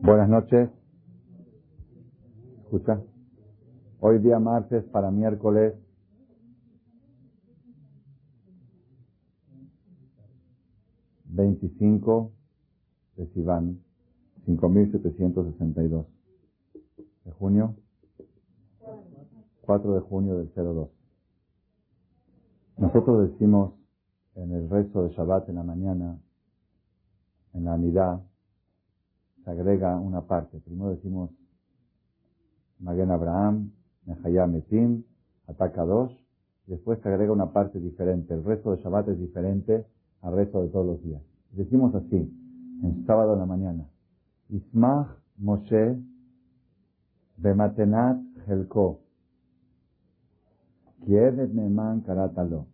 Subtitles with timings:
[0.00, 0.70] Buenas noches.
[2.62, 3.02] ¿Escucha?
[4.00, 5.74] Hoy día martes para miércoles.
[11.26, 12.32] Veinticinco
[13.16, 13.80] de Sivan,
[14.46, 16.06] cinco mil setecientos sesenta y dos.
[17.26, 17.74] De junio.
[19.70, 20.88] 4 de junio del 02.
[22.78, 23.72] Nosotros decimos
[24.34, 26.18] en el rezo de Shabbat en la mañana,
[27.52, 28.20] en la unidad,
[29.44, 30.58] se agrega una parte.
[30.58, 31.30] Primero decimos
[32.80, 33.70] Magen Abraham,
[34.06, 35.04] Nehayam Metim,
[35.46, 36.10] Ataca dos,
[36.66, 38.34] después se agrega una parte diferente.
[38.34, 39.86] El rezo de Shabbat es diferente
[40.22, 41.22] al resto de todos los días.
[41.52, 42.16] Decimos así,
[42.82, 43.88] en sábado en la mañana,
[44.48, 45.06] Ismach
[45.38, 45.96] Moshe
[47.36, 48.18] Bematenat
[48.48, 49.09] Helko.
[51.04, 52.66] Kievet Neman Karatalo.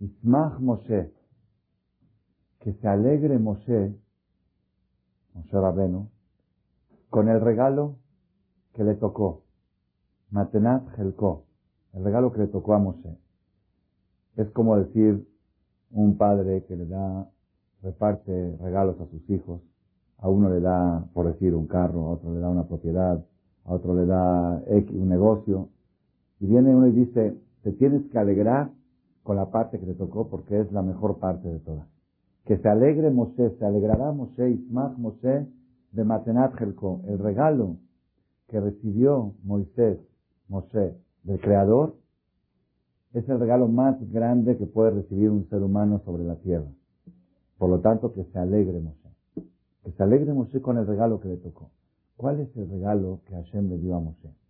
[0.00, 1.12] Ismach Moshe.
[2.60, 3.94] Que se alegre Moshe,
[5.34, 6.08] Moshe Rabenu,
[7.10, 7.96] con el regalo
[8.74, 9.44] que le tocó.
[10.30, 11.44] Matenat Helko.
[11.92, 13.16] El regalo que le tocó a Moshe.
[14.36, 15.26] Es como decir
[15.92, 17.30] un padre que le da,
[17.82, 19.62] reparte regalos a sus hijos.
[20.18, 23.24] A uno le da, por decir, un carro, a otro le da una propiedad,
[23.64, 25.68] a otro le da un negocio.
[26.40, 28.70] Y viene uno y dice, te tienes que alegrar
[29.22, 31.86] con la parte que te tocó porque es la mejor parte de todas.
[32.44, 35.46] Que se alegre Moshe, se alegrará Moshe, Ismach Moshe
[35.92, 37.00] de Matenat Jelko.
[37.08, 37.76] El regalo
[38.48, 39.98] que recibió Moisés,
[40.48, 41.96] Moshe, del Creador,
[43.14, 46.68] es el regalo más grande que puede recibir un ser humano sobre la tierra.
[47.58, 49.10] Por lo tanto, que se alegre Moshe.
[49.82, 51.70] Que se alegre Moshe con el regalo que le tocó.
[52.16, 54.45] ¿Cuál es el regalo que Hashem le dio a Moshe?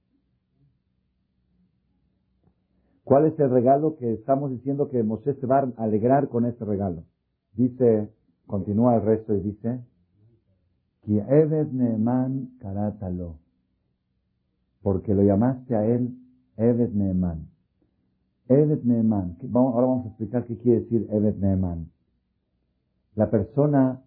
[3.06, 6.64] ¿Cuál es el regalo que estamos diciendo que Moshe se va a alegrar con este
[6.64, 7.04] regalo?
[7.52, 8.10] Dice,
[8.48, 9.80] continúa el resto y dice,
[11.06, 13.36] Neeman karatalo.
[14.82, 16.18] Porque lo llamaste a él
[16.56, 17.46] Evet Neeman.
[18.48, 19.38] Evet Neeman.
[19.54, 21.92] Ahora vamos a explicar qué quiere decir Evet Neeman.
[23.14, 24.02] La persona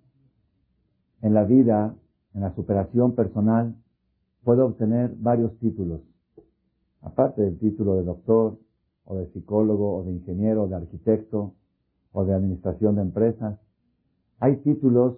[1.21, 1.95] en la vida,
[2.33, 3.77] en la superación personal,
[4.43, 6.01] puede obtener varios títulos.
[7.01, 8.57] Aparte del título de doctor,
[9.09, 11.55] o de psicólogo, o de ingeniero, o de arquitecto,
[12.11, 13.59] o de administración de empresas.
[14.39, 15.17] Hay títulos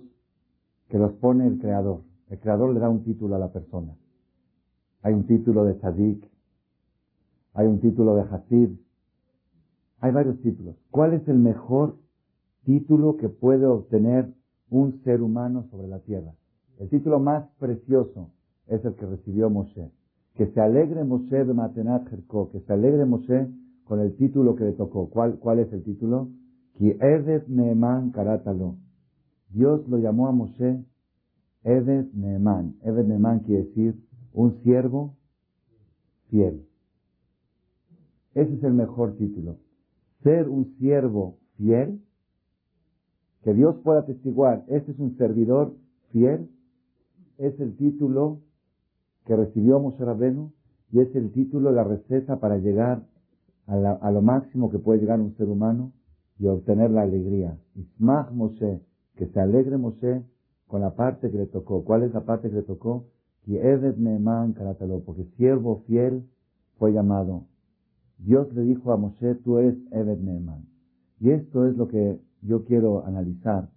[0.88, 2.02] que los pone el creador.
[2.30, 3.94] El creador le da un título a la persona.
[5.02, 6.26] Hay un título de tzadik,
[7.54, 8.70] hay un título de hasid,
[10.00, 10.76] hay varios títulos.
[10.90, 11.98] ¿Cuál es el mejor
[12.64, 14.34] título que puede obtener
[14.70, 16.34] un ser humano sobre la tierra?
[16.80, 18.30] El título más precioso
[18.68, 19.92] es el que recibió Moshe.
[20.36, 23.50] Que se alegre Moshe de Matenat Jerko, que se alegre Moshe
[23.92, 25.10] con el título que le tocó.
[25.10, 26.30] ¿Cuál, es el título?
[26.78, 26.96] Ki
[27.48, 28.78] Neeman Karatalo.
[29.50, 30.86] Dios lo llamó a Moshe
[31.66, 32.78] Edet Neeman.
[32.84, 34.02] Edet Neeman quiere decir
[34.32, 35.18] un siervo
[36.30, 36.66] fiel.
[38.34, 39.58] Ese es el mejor título.
[40.24, 42.02] Ser un siervo fiel,
[43.44, 45.76] que Dios pueda testiguar, este es un servidor
[46.14, 46.50] fiel,
[47.38, 48.40] es el título
[49.26, 50.54] que recibió Moshe Rabenu
[50.94, 53.11] y es el título, la receta para llegar
[53.72, 55.94] a, lo máximo que puede llegar un ser humano
[56.38, 57.58] y obtener la alegría.
[57.76, 58.82] Ismach Moshe,
[59.16, 60.24] que se alegre Moshe
[60.68, 61.84] con la parte que le tocó.
[61.86, 63.06] ¿Cuál es la parte que le tocó?
[65.06, 66.28] Porque siervo fiel
[66.78, 67.46] fue llamado.
[68.18, 70.66] Dios le dijo a Moshe, tú eres Eved Neeman.
[71.20, 73.70] Y esto es lo que yo quiero analizar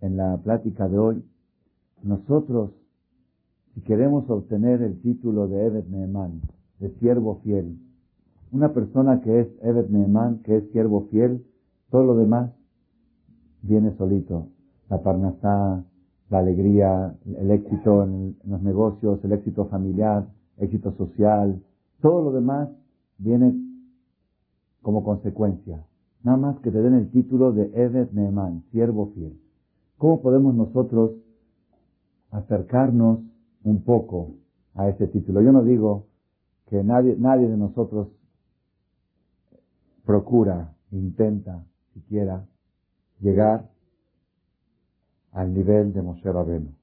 [0.00, 1.24] en la plática de hoy.
[2.02, 2.72] Nosotros,
[3.74, 6.40] si queremos obtener el título de Eved Neeman,
[6.80, 7.78] de siervo fiel,
[8.52, 11.44] una persona que es Evet Neeman, que es siervo fiel,
[11.90, 12.50] todo lo demás
[13.62, 14.48] viene solito.
[14.88, 15.84] La parnasá,
[16.30, 20.28] la alegría, el éxito en, los negocios, el éxito familiar,
[20.58, 21.62] éxito social,
[22.00, 22.68] todo lo demás
[23.18, 23.54] viene
[24.82, 25.84] como consecuencia.
[26.22, 29.38] Nada más que te den el título de Evet Neeman, siervo fiel.
[29.98, 31.12] ¿Cómo podemos nosotros
[32.30, 33.20] acercarnos
[33.64, 34.34] un poco
[34.74, 35.40] a ese título?
[35.42, 36.06] Yo no digo
[36.68, 38.08] que nadie, nadie de nosotros
[40.04, 41.64] procura, intenta,
[41.94, 42.46] siquiera,
[43.20, 43.70] llegar
[45.32, 46.74] al nivel de Moshe Rabenu.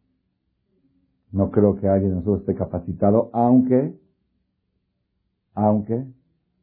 [1.31, 3.99] No creo que alguien de nosotros esté capacitado, aunque,
[5.53, 6.05] aunque,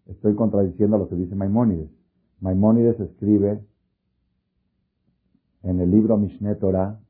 [0.07, 1.91] estoy contradiciendo lo que dice Maimónides.
[2.41, 3.65] Maimónides escribe
[5.63, 7.01] en el libro Mishneh Torah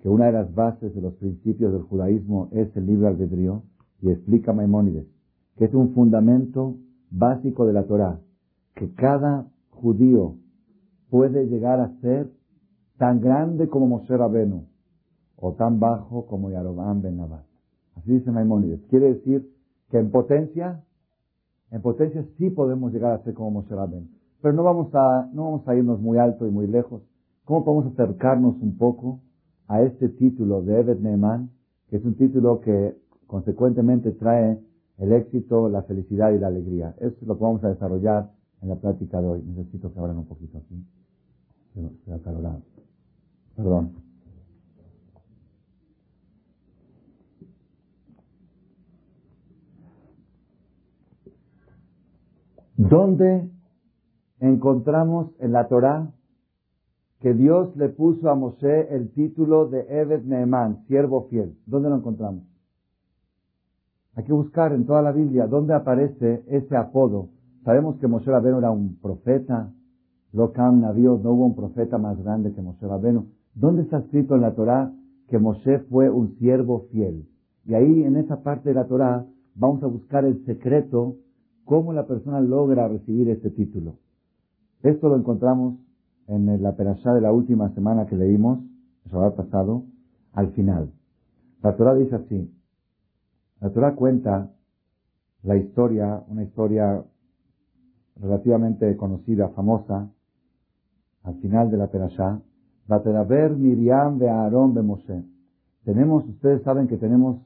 [0.00, 3.62] que una de las bases de los principios del judaísmo es el libre albedrío
[4.00, 5.14] y explica Maimónides
[5.56, 6.76] que es un fundamento
[7.10, 8.20] básico de la Torah,
[8.74, 10.36] que cada judío
[11.10, 12.30] puede llegar a ser
[12.98, 14.66] tan grande como Moshe Rabenu
[15.36, 17.44] o tan bajo como Yarobam Ben Nabat.
[17.96, 18.80] Así dice Maimónides.
[18.88, 19.48] Quiere decir
[19.90, 20.84] que en potencia,
[21.70, 24.08] en potencia sí podemos llegar a ser como Moshe Rabenu.
[24.42, 27.02] Pero no vamos a, no vamos a irnos muy alto y muy lejos.
[27.44, 29.20] ¿Cómo podemos acercarnos un poco
[29.68, 31.50] a este título de Evet Neeman,
[31.88, 34.58] que es un título que consecuentemente trae
[34.98, 36.94] el éxito, la felicidad y la alegría?
[36.98, 38.30] Eso es lo vamos a desarrollar
[38.62, 39.42] en la plática de hoy.
[39.42, 40.84] Necesito que abran un poquito aquí.
[41.74, 42.62] Se, ha acalorado.
[43.56, 43.92] Perdón.
[52.76, 53.48] ¿Dónde
[54.40, 56.10] encontramos en la Torá
[57.20, 61.56] que Dios le puso a Moshe el título de Evet Neeman, siervo fiel.
[61.64, 62.44] ¿Dónde lo encontramos?
[64.14, 67.30] Hay que buscar en toda la Biblia dónde aparece ese apodo.
[67.64, 69.72] Sabemos que Moshe Rabenu era un profeta,
[70.32, 73.28] Lokam Navío, no hubo un profeta más grande que Moshe Rabenu.
[73.54, 74.92] ¿Dónde está escrito en la Torá
[75.28, 77.26] que Moshe fue un siervo fiel?
[77.64, 79.24] Y ahí en esa parte de la Torá
[79.54, 81.16] vamos a buscar el secreto,
[81.64, 83.94] cómo la persona logra recibir este título.
[84.82, 85.76] Esto lo encontramos
[86.26, 88.58] en la perashá de la última semana que leímos,
[89.10, 89.84] el ha pasado,
[90.34, 90.90] al final.
[91.62, 92.50] La Torah dice así.
[93.60, 94.50] La Torah cuenta
[95.42, 97.02] la historia, una historia
[98.16, 100.10] relativamente conocida, famosa,
[101.22, 102.40] al final de la perashá,
[102.86, 105.24] ver Miriam de Aarón de Moshe.
[105.84, 107.38] Tenemos, ustedes saben que tenemos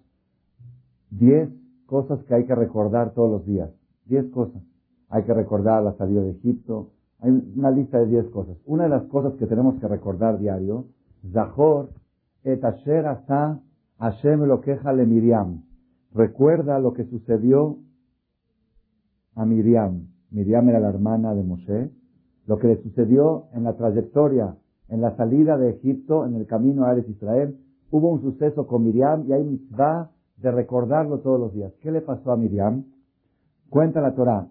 [1.11, 1.49] diez
[1.87, 3.71] cosas que hay que recordar todos los días.
[4.07, 4.63] Diez cosas.
[5.09, 8.57] Hay que recordar la salida de Egipto, hay una lista de diez cosas.
[8.67, 10.87] Una de las cosas que tenemos que recordar diario,
[11.33, 11.91] Zahor
[12.45, 13.61] et asher asa
[13.99, 15.65] Hashem lo queja le Miriam.
[16.15, 17.79] Recuerda lo que sucedió
[19.35, 20.07] a Miriam.
[20.31, 21.91] Miriam era la hermana de Moshe.
[22.47, 24.57] Lo que le sucedió en la trayectoria,
[24.89, 27.59] en la salida de Egipto, en el camino a Eres Israel.
[27.91, 31.73] Hubo un suceso con Miriam y hay mitzvah de recordarlo todos los días.
[31.81, 32.85] ¿Qué le pasó a Miriam?
[33.71, 34.49] Cuenta la Torah.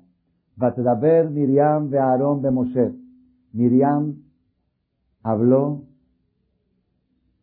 [0.55, 2.93] Batdaber Miriam ve Aarón be Moshe.
[3.53, 4.15] Miriam
[5.23, 5.83] habló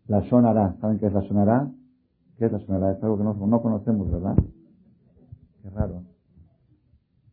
[0.07, 0.77] la Shonara.
[0.81, 1.71] ¿Saben qué es la Shonara?
[2.39, 2.93] ¿Qué es la Shonara?
[2.93, 4.37] Es algo que no, no conocemos, ¿verdad?
[5.63, 6.03] Qué raro.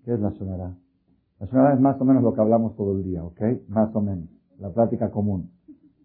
[0.06, 0.75] ¿Qué es la Shonara?
[1.41, 3.41] La Shonara es más o menos lo que hablamos todo el día, ¿ok?
[3.67, 4.29] Más o menos.
[4.59, 5.49] La práctica común.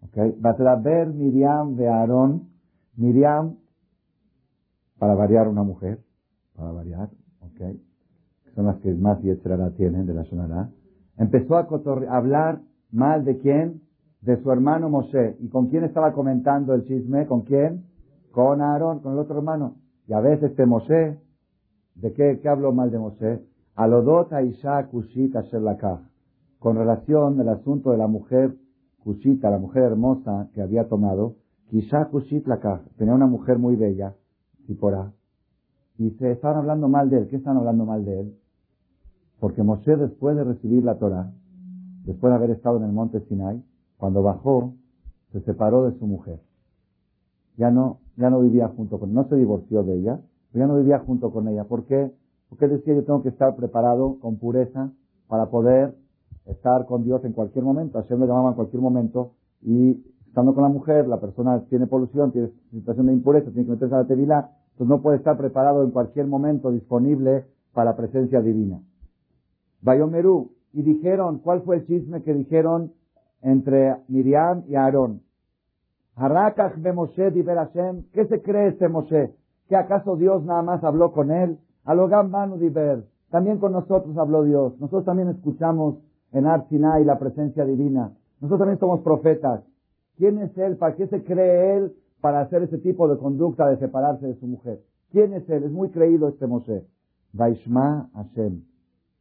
[0.01, 0.39] ¿Ok?
[0.39, 2.49] Batdaber Miriam ve Aarón.
[2.95, 3.57] Miriam,
[4.97, 5.99] para variar una mujer,
[6.55, 7.09] para variar,
[7.41, 7.77] ¿ok?
[8.55, 10.71] son las que más Yetzirah tienen de la Shonara,
[11.15, 11.67] empezó a,
[12.09, 12.61] hablar
[12.91, 13.83] mal de quién?
[14.21, 15.37] De su hermano Moshe.
[15.39, 17.27] ¿Y con quién estaba comentando el chisme?
[17.27, 17.85] ¿Con quién?
[18.31, 19.75] Con Aarón, con el otro hermano.
[20.07, 21.19] Y a veces este Moshe,
[21.93, 23.43] ¿de qué, qué habló mal de Moshe?
[23.77, 25.99] Alodot Aisha Kushita Sherlakah.
[26.57, 28.57] Con relación al asunto de la mujer
[29.03, 31.35] Kushita, la mujer hermosa que había tomado,
[31.69, 32.81] Kisha Kushit Lakah.
[32.97, 34.15] Tenía una mujer muy bella,
[34.65, 35.13] Tipora.
[35.99, 37.27] Y se estaban hablando mal de él.
[37.27, 38.37] ¿Qué estaban hablando mal de él?
[39.39, 41.31] Porque Moshe después de recibir la Torah,
[42.03, 43.63] después de haber estado en el monte Sinai,
[43.97, 44.73] cuando bajó,
[45.31, 46.39] se separó de su mujer.
[47.57, 50.19] Ya no, ya no vivía junto con, no se divorció de ella,
[50.51, 51.65] pero ya no vivía junto con ella.
[51.65, 52.11] ¿Por qué?
[52.49, 54.91] Porque decía yo tengo que estar preparado con pureza
[55.27, 55.95] para poder
[56.45, 57.99] estar con Dios en cualquier momento.
[57.99, 62.31] Hashem le llamaba en cualquier momento y estando con la mujer, la persona tiene polución,
[62.31, 65.83] tiene situación de impureza, tiene que meterse a la tevilá, entonces no puede estar preparado
[65.83, 68.79] en cualquier momento disponible para la presencia divina.
[69.81, 70.51] Bayomerú.
[70.73, 72.93] Y dijeron, ¿cuál fue el chisme que dijeron
[73.41, 75.21] entre Miriam y Aarón?
[76.93, 78.03] Moshe Hashem.
[78.13, 79.33] ¿Qué se cree este Moshe?
[79.69, 81.57] ¿Que acaso Dios nada más habló con él?
[81.87, 83.05] Alogam Manu Diber.
[83.29, 84.73] También con nosotros habló Dios.
[84.79, 85.95] Nosotros también escuchamos
[86.33, 88.11] en Arsinai la presencia divina.
[88.41, 89.63] Nosotros también somos profetas.
[90.17, 90.75] ¿Quién es él?
[90.77, 94.47] ¿Para qué se cree él para hacer ese tipo de conducta de separarse de su
[94.47, 94.83] mujer?
[95.11, 95.63] ¿Quién es él?
[95.63, 96.85] Es muy creído este Moshe.
[97.31, 98.63] Vaishma Hashem.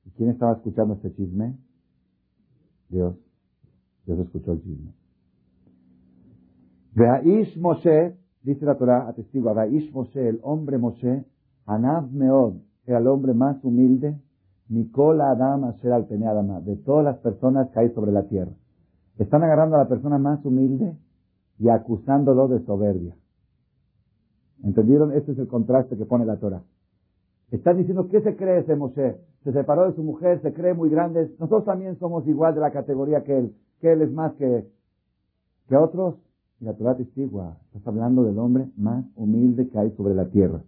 [0.05, 1.57] ¿Y quién estaba escuchando este chisme?
[2.89, 3.15] Dios.
[4.07, 4.93] Dios escuchó el chisme.
[6.95, 11.25] Veaish Moshe, dice la Torah, atestigua, Veaish Moshe, el hombre Moshe,
[11.67, 12.55] Anav Meod,
[12.87, 14.17] era el hombre más humilde,
[14.69, 18.53] Mikol Adam Asher al Adama, de todas las personas que hay sobre la tierra.
[19.19, 20.97] Están agarrando a la persona más humilde
[21.59, 23.17] y acusándolo de soberbia.
[24.63, 25.13] ¿Entendieron?
[25.13, 26.63] Este es el contraste que pone la Torah.
[27.51, 29.19] Están diciendo, ¿qué se cree ese Moshe?
[29.45, 31.31] Se separó de su mujer, se cree muy grande.
[31.39, 33.55] Nosotros también somos igual de la categoría que él.
[33.81, 34.69] Que él es más que,
[35.69, 36.17] que otros.
[36.61, 37.57] Y la Torah testigua.
[37.67, 40.63] Estás hablando del hombre más humilde que hay sobre la tierra.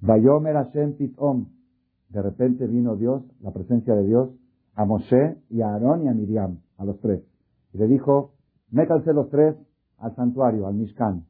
[0.00, 1.46] Vayomer Hashem Pitom.
[2.10, 4.30] de repente vino Dios, la presencia de Dios,
[4.74, 7.22] a Moshe y a Aarón y a Miriam, a los tres.
[7.72, 8.32] Y le dijo,
[8.70, 9.56] métanse los tres
[9.98, 11.24] al santuario, al Mishkan.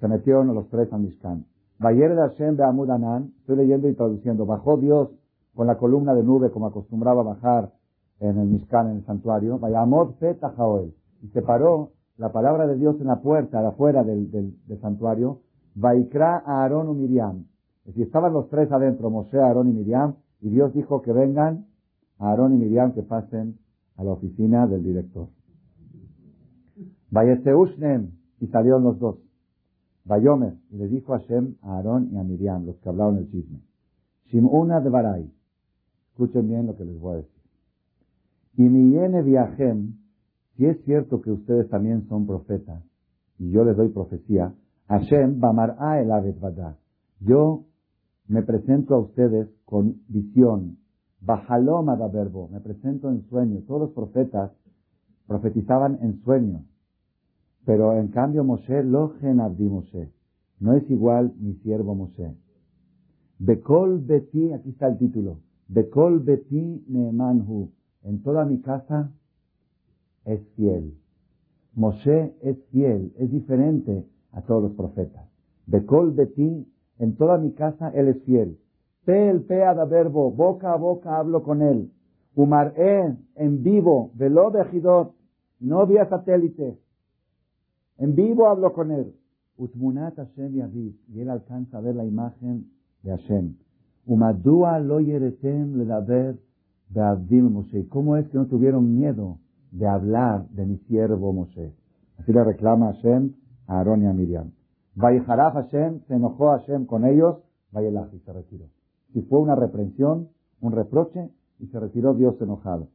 [0.00, 1.46] Se metieron los tres al Mishkan.
[1.78, 5.10] Bayer de Hashem Anan, estoy leyendo y traduciendo, bajó Dios
[5.54, 7.72] con la columna de nube como acostumbraba bajar
[8.18, 13.00] en el Mishkan, en el santuario, Vayamod Petajaoel, y se paró la palabra de Dios
[13.00, 15.40] en la puerta, afuera del, del, del santuario,
[15.74, 17.44] Vaikra Aarón y Miriam.
[17.86, 21.66] Es decir, estaban los tres adentro, Moshe, Aarón y Miriam, y Dios dijo que vengan
[22.18, 23.58] a Aarón y Miriam que pasen
[23.96, 25.28] a la oficina del director.
[27.10, 29.18] Vayeteushnem, y salieron los dos.
[30.04, 33.30] Vayomer, y le dijo a Shem, a Aarón y a Miriam, los que hablaron el
[33.30, 33.60] chisme.
[34.26, 35.30] Shimuna de Barai.
[36.10, 37.42] Escuchen bien lo que les voy a decir.
[38.56, 39.94] Y mi yene viajem,
[40.56, 42.82] si es cierto que ustedes también son profetas,
[43.38, 44.52] y yo les doy profecía,
[44.88, 46.10] Hashem bamar'a el.
[47.20, 47.64] Yo
[48.28, 50.78] me presento a ustedes con visión.
[51.20, 53.62] Bajaloma da verbo, me presento en sueño.
[53.66, 54.52] Todos los profetas
[55.26, 56.62] profetizaban en sueños.
[57.64, 60.12] Pero en cambio Moshe, lo abdi Moshe.
[60.60, 62.34] No es igual mi siervo Moshe.
[63.38, 65.40] Bekol beti, aquí está el título.
[65.68, 67.70] Bekol beti neemanhu.
[68.04, 69.12] En toda mi casa
[70.24, 70.94] es fiel.
[71.74, 75.28] Moshe es fiel, es diferente a todos los profetas.
[75.66, 76.66] Bekol beti,
[76.98, 78.58] en toda mi casa él es fiel.
[79.04, 81.90] Pe el pea da verbo, boca a boca hablo con él.
[82.34, 85.14] Umar en vivo, velo bejidot,
[85.60, 86.78] no vía satélite.
[87.98, 89.14] En vivo hablo con él.
[89.58, 92.66] Utmunat Hashem y él alcanza a ver la imagen
[93.02, 93.54] de Hashem.
[94.06, 96.36] Umadua lo yeretem ledaber
[96.90, 97.88] be'avdim Moshe.
[97.88, 99.38] ¿Cómo es que no tuvieron miedo
[99.72, 101.72] de hablar de mi siervo Moshe?
[102.18, 103.32] Así le reclama Hashem
[103.66, 104.52] a Aarón y a Miriam.
[104.96, 107.36] Vaiharaf Hashem, se enojó Hashem con ellos,
[107.70, 108.66] Vayelach y se retiró.
[109.12, 110.28] Si fue una reprensión,
[110.60, 112.88] un reproche, y se retiró Dios enojado.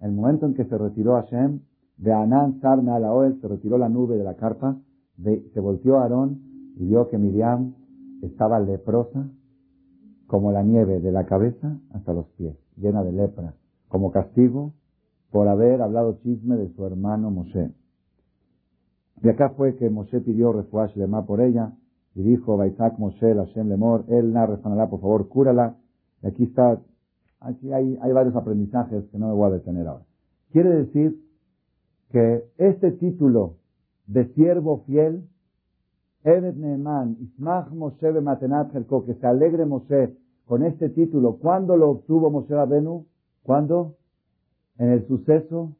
[0.00, 1.60] El momento en que se retiró Hashem,
[1.96, 3.10] de Anán Sarme a la
[3.40, 4.76] se retiró la nube de la carpa,
[5.22, 6.42] se volteó Aarón
[6.76, 7.74] y vio que Miriam
[8.22, 9.26] estaba leprosa,
[10.26, 13.54] como la nieve, de la cabeza hasta los pies, llena de lepra,
[13.88, 14.74] como castigo
[15.30, 17.70] por haber hablado chisme de su hermano Moshe.
[19.22, 21.72] De acá fue que Moshe pidió refuash lema por ella
[22.14, 24.56] y dijo, Baisak Moshe, Hashem Lemor, él narra,
[24.88, 25.76] por favor, cúrala.
[26.22, 26.80] Y aquí está,
[27.40, 30.04] aquí hay, varios aprendizajes que no me voy a detener ahora.
[30.50, 31.20] Quiere decir
[32.10, 33.56] que este título
[34.06, 35.28] de siervo fiel,
[36.24, 42.30] Evet Neeman, Ismach Moshe Matenat que se alegre Moshe con este título, ¿cuándo lo obtuvo
[42.30, 43.06] Moshe Rabenu?
[43.42, 43.96] ¿Cuándo?
[44.78, 45.72] En el suceso,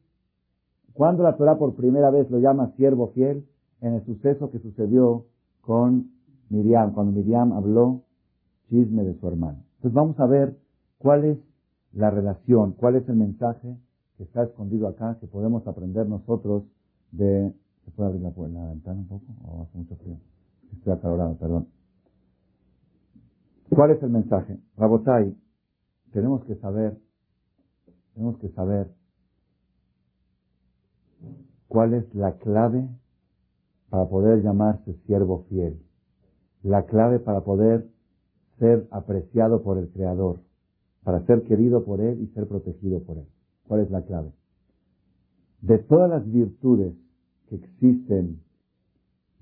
[0.97, 3.47] cuando la Torah por primera vez lo llama siervo fiel?
[3.83, 5.27] En el suceso que sucedió
[5.61, 6.11] con
[6.49, 8.03] Miriam, cuando Miriam habló
[8.71, 9.59] chisme de su hermano.
[9.77, 10.57] Entonces vamos a ver
[10.99, 11.39] cuál es
[11.93, 13.77] la relación, cuál es el mensaje
[14.17, 16.65] que está escondido acá, que podemos aprender nosotros
[17.13, 17.53] de...
[17.85, 19.27] ¿Se puede abrir la, la ventana un poco?
[19.45, 20.17] ¿O hace mucho frío?
[20.73, 21.69] Estoy acalorado, perdón.
[23.69, 24.59] ¿Cuál es el mensaje?
[24.77, 25.37] Rabotai,
[26.13, 26.99] tenemos que saber,
[28.15, 28.89] tenemos que saber
[31.69, 32.89] cuál es la clave
[33.91, 35.81] para poder llamarse siervo fiel.
[36.63, 37.89] La clave para poder
[38.59, 40.41] ser apreciado por el Creador,
[41.05, 43.27] para ser querido por Él y ser protegido por Él.
[43.69, 44.33] ¿Cuál es la clave?
[45.61, 46.95] De todas las virtudes
[47.49, 48.41] que existen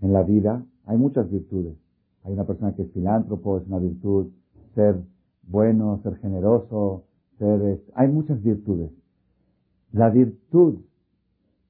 [0.01, 1.77] en la vida, hay muchas virtudes.
[2.25, 4.29] Hay una persona que es filántropo, es una virtud.
[4.75, 5.03] Ser
[5.43, 7.05] bueno, ser generoso,
[7.39, 7.83] ser...
[7.95, 8.91] Hay muchas virtudes.
[9.93, 10.79] La virtud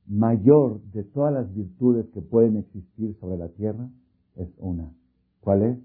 [0.07, 3.89] mayor de todas las virtudes que pueden existir sobre la tierra
[4.37, 4.93] es una.
[5.41, 5.79] ¿Cuál es?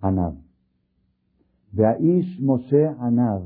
[0.00, 0.34] Anab.
[1.76, 3.42] Aish Moshe Anab.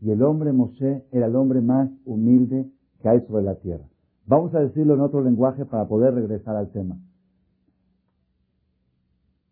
[0.00, 2.70] Y el hombre Moshe era el hombre más humilde
[3.00, 3.84] que hay sobre la tierra.
[4.26, 6.98] Vamos a decirlo en otro lenguaje para poder regresar al tema.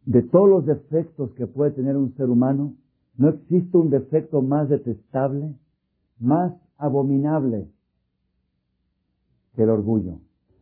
[0.05, 2.75] De todos los defectos que puede tener un ser humano,
[3.17, 5.55] no existe un defecto más detestable,
[6.19, 7.69] más abominable
[9.55, 10.19] que el orgullo.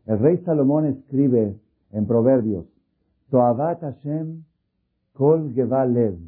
[0.07, 1.59] El rey Salomón escribe
[1.93, 2.67] en Proverbios,
[3.31, 4.45] Toavat Hashem
[5.15, 6.19] kol lev.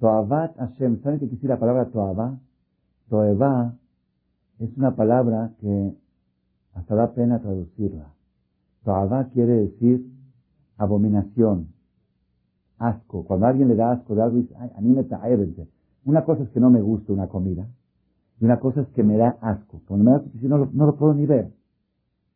[0.00, 1.02] Toavat Hashem.
[1.02, 2.38] ¿Saben qué decir la palabra Toavá?
[3.08, 3.74] Toevá
[4.58, 5.94] es una palabra que
[6.74, 8.14] hasta da pena traducirla.
[8.84, 10.06] Toavá quiere decir
[10.76, 11.68] abominación,
[12.78, 13.24] asco.
[13.24, 15.06] Cuando alguien le da asco de algo, dice, ay, a mí me
[16.04, 17.68] Una cosa es que no me gusta una comida,
[18.42, 19.82] y una cosa es que me da asco.
[19.86, 21.52] Cuando me da asco, no no lo puedo ni ver.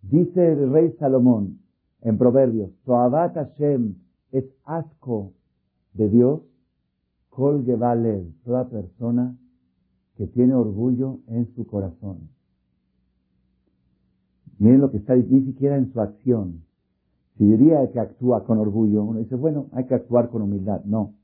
[0.03, 1.59] Dice el rey Salomón
[2.01, 3.97] en Proverbios, Toabat Hashem
[4.31, 5.33] es asco
[5.95, 6.43] de Dios,
[7.29, 9.37] Kol Gebale, toda persona
[10.17, 12.29] que tiene orgullo en su corazón.
[14.61, 16.63] Miren lo que está, ni siquiera en su acción.
[17.37, 20.85] Si diría que actúa con orgullo, uno dice, bueno, hay que actuar con humildad.
[20.85, 21.15] No.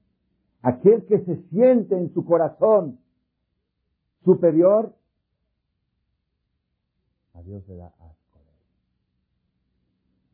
[0.60, 2.98] Aquel que se siente en su corazón
[4.24, 4.94] superior,
[7.34, 8.38] a Dios le da asco.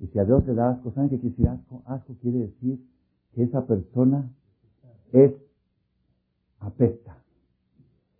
[0.00, 1.82] Y si a Dios le da asco, ¿saben qué quiere decir asco?
[1.86, 2.78] Asco quiere decir
[3.34, 4.30] que esa persona
[5.12, 5.32] es
[6.60, 7.18] apesta,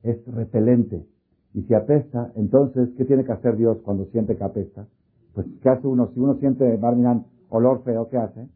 [0.02, 1.06] es repelente.
[1.54, 4.87] Y si apesta, entonces, ¿qué tiene que hacer Dios cuando siente que apesta?
[5.34, 6.10] Pues, ¿qué hace uno?
[6.12, 8.48] Si uno siente, Barminan, olor feo, ¿qué hace?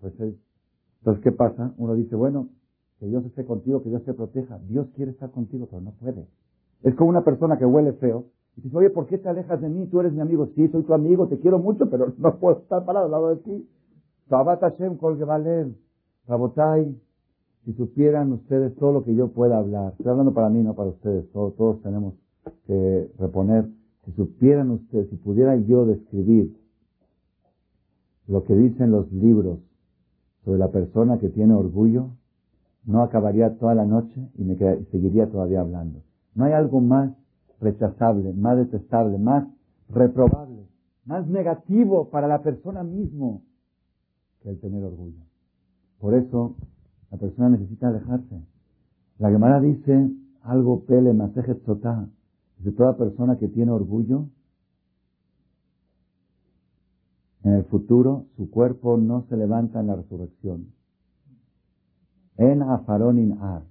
[0.00, 1.72] Pues, entonces, ¿qué pasa?
[1.78, 2.48] Uno dice, bueno,
[2.98, 4.58] que Dios esté contigo, que Dios te proteja.
[4.68, 6.26] Dios quiere estar contigo, pero no puede.
[6.82, 8.24] Es como una persona que huele feo.
[8.56, 9.86] Y dice, oye, ¿por qué te alejas de mí?
[9.86, 10.48] Tú eres mi amigo.
[10.54, 13.36] Sí, soy tu amigo, te quiero mucho, pero no puedo estar parado al lado de
[13.36, 13.68] ti.
[14.28, 15.18] Tabat Hashem Kol
[16.28, 16.96] Rabotai,
[17.64, 20.90] si supieran ustedes todo lo que yo pueda hablar, estoy hablando para mí, no para
[20.90, 22.14] ustedes, todos, todos tenemos
[22.66, 23.68] que reponer,
[24.04, 26.56] si supieran ustedes, si pudiera yo describir
[28.28, 29.58] lo que dicen los libros
[30.44, 32.10] sobre la persona que tiene orgullo,
[32.86, 36.00] no acabaría toda la noche y me seguiría todavía hablando.
[36.40, 37.12] No hay algo más
[37.60, 39.46] rechazable, más detestable, más
[39.90, 40.66] reprobable,
[41.04, 43.42] más negativo para la persona mismo
[44.40, 45.20] que el tener orgullo.
[45.98, 46.56] Por eso
[47.10, 48.40] la persona necesita alejarse.
[49.18, 52.08] La Gemara dice algo pele masejet sotá.
[52.60, 54.24] De toda persona que tiene orgullo,
[57.44, 60.72] en el futuro su cuerpo no se levanta en la resurrección.
[62.38, 63.64] En afaronin ar.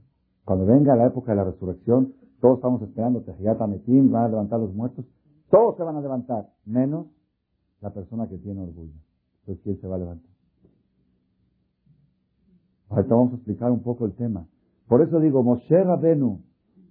[0.45, 4.59] Cuando venga la época de la resurrección, todos estamos esperando, Tejiyat Metim, van a levantar
[4.59, 5.05] los muertos.
[5.49, 7.07] Todos se van a levantar, menos
[7.81, 8.93] la persona que tiene orgullo.
[9.41, 10.29] Entonces, ¿quién se va a levantar?
[12.89, 14.47] Ahorita vamos a explicar un poco el tema.
[14.87, 16.41] Por eso digo, Moshe Rabenu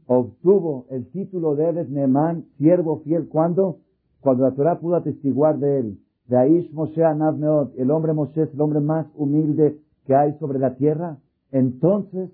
[0.06, 3.80] obtuvo el título de Ebed Neman, siervo fiel, ¿cuándo?
[4.20, 6.00] Cuando la Torah pudo atestiguar de él.
[6.26, 7.36] De Aish Moshe Anav
[7.76, 11.18] el hombre Moshe es el hombre más humilde que hay sobre la tierra.
[11.50, 12.30] Entonces,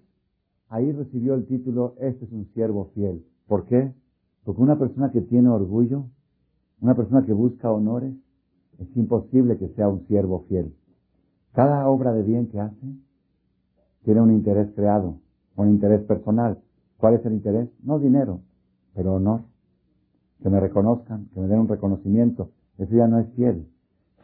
[0.74, 3.24] ahí recibió el título, este es un siervo fiel.
[3.46, 3.92] ¿Por qué?
[4.42, 6.06] Porque una persona que tiene orgullo,
[6.80, 8.12] una persona que busca honores,
[8.80, 10.74] es imposible que sea un siervo fiel.
[11.52, 12.86] Cada obra de bien que hace,
[14.02, 15.20] tiene un interés creado,
[15.54, 16.58] un interés personal.
[16.96, 17.68] ¿Cuál es el interés?
[17.84, 18.40] No dinero,
[18.96, 19.42] pero honor.
[20.42, 22.50] Que me reconozcan, que me den un reconocimiento.
[22.78, 23.68] Eso ya no es fiel.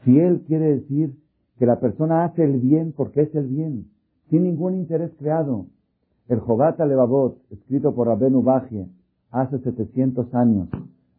[0.02, 1.16] Fiel quiere decir
[1.58, 3.86] que la persona hace el bien porque es el bien,
[4.30, 5.66] sin ningún interés creado.
[6.30, 8.86] El Jobata Levavot, escrito por Rabenu Bajie
[9.32, 10.68] hace 700 años,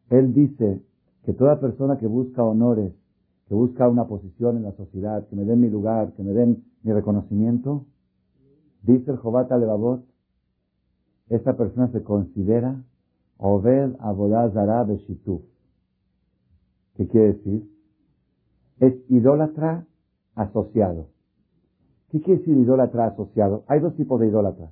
[0.10, 0.82] él dice
[1.26, 2.94] que toda persona que busca honores,
[3.50, 6.64] que busca una posición en la sociedad, que me den mi lugar, que me den
[6.84, 7.88] mi reconocimiento,
[8.84, 10.06] Dice el Jobata Levavot,
[11.28, 12.82] esta persona se considera
[13.38, 15.42] Obed Abodazara Beshituf.
[16.96, 17.70] ¿Qué quiere decir?
[18.80, 19.86] Es idólatra
[20.36, 21.08] asociado.
[22.12, 23.66] ¿Qué quiere decir idólatra asociado?
[23.68, 24.72] Hay dos tipos de idólatras.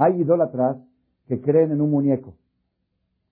[0.00, 0.78] Hay idólatras
[1.26, 2.34] que creen en un muñeco.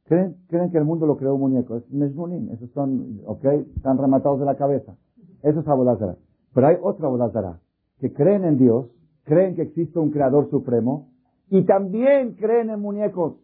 [0.04, 1.76] Creen, creen que el mundo lo creó un muñeco.
[1.76, 2.50] Es Meshmunim.
[2.52, 4.94] Esos son, ok, están rematados de la cabeza.
[5.42, 6.16] Eso es Abodazara.
[6.52, 7.58] Pero hay otra Abodazara
[8.00, 8.90] que creen en Dios
[9.24, 11.08] creen que existe un creador supremo
[11.50, 13.36] y también creen en muñecos,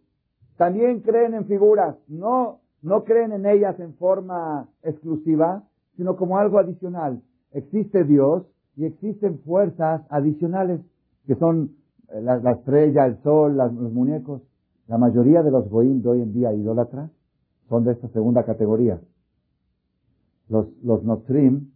[0.56, 5.62] también creen en figuras, no, no creen en ellas en forma exclusiva,
[5.96, 7.22] sino como algo adicional.
[7.52, 8.44] Existe Dios
[8.76, 10.80] y existen fuerzas adicionales
[11.26, 11.76] que son
[12.14, 14.42] eh, la, estrella, el sol, los muñecos.
[14.86, 17.10] La mayoría de los goín de hoy en día idólatras
[17.68, 19.00] son de esta segunda categoría.
[20.48, 21.70] Los, los notrim,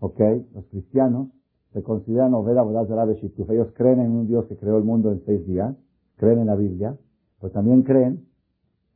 [0.00, 0.20] ok,
[0.54, 1.28] los cristianos,
[1.72, 3.48] se consideran Oveda Bodazara Beshituf.
[3.50, 5.74] Ellos creen en un Dios que creó el mundo en seis días,
[6.16, 6.96] creen en la Biblia,
[7.38, 8.26] pues también creen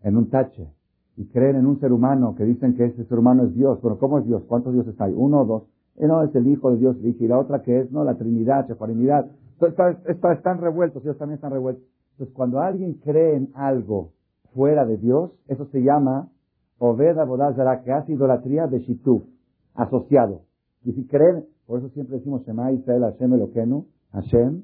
[0.03, 0.69] en un tache.
[1.17, 3.79] Y creen en un ser humano que dicen que ese ser humano es Dios.
[3.81, 4.43] Pero ¿cómo es Dios?
[4.49, 5.15] ¿Cuántos dioses hay?
[5.17, 5.63] ¿Uno o dos?
[5.97, 8.67] Eh, no, es el Hijo de Dios, y la otra que es, no, la Trinidad,
[8.67, 9.31] Chefarinidad.
[9.61, 11.85] Están revueltos, ellos también están revueltos.
[12.13, 14.13] Entonces, cuando alguien cree en algo
[14.55, 16.29] fuera de Dios, eso se llama
[16.79, 19.23] Oveda Bodazara, que hace idolatría de Shituf,
[19.75, 20.43] asociado.
[20.85, 24.63] Y si creen, por eso siempre decimos Shema Israel Hashem Eloquenu, Hashem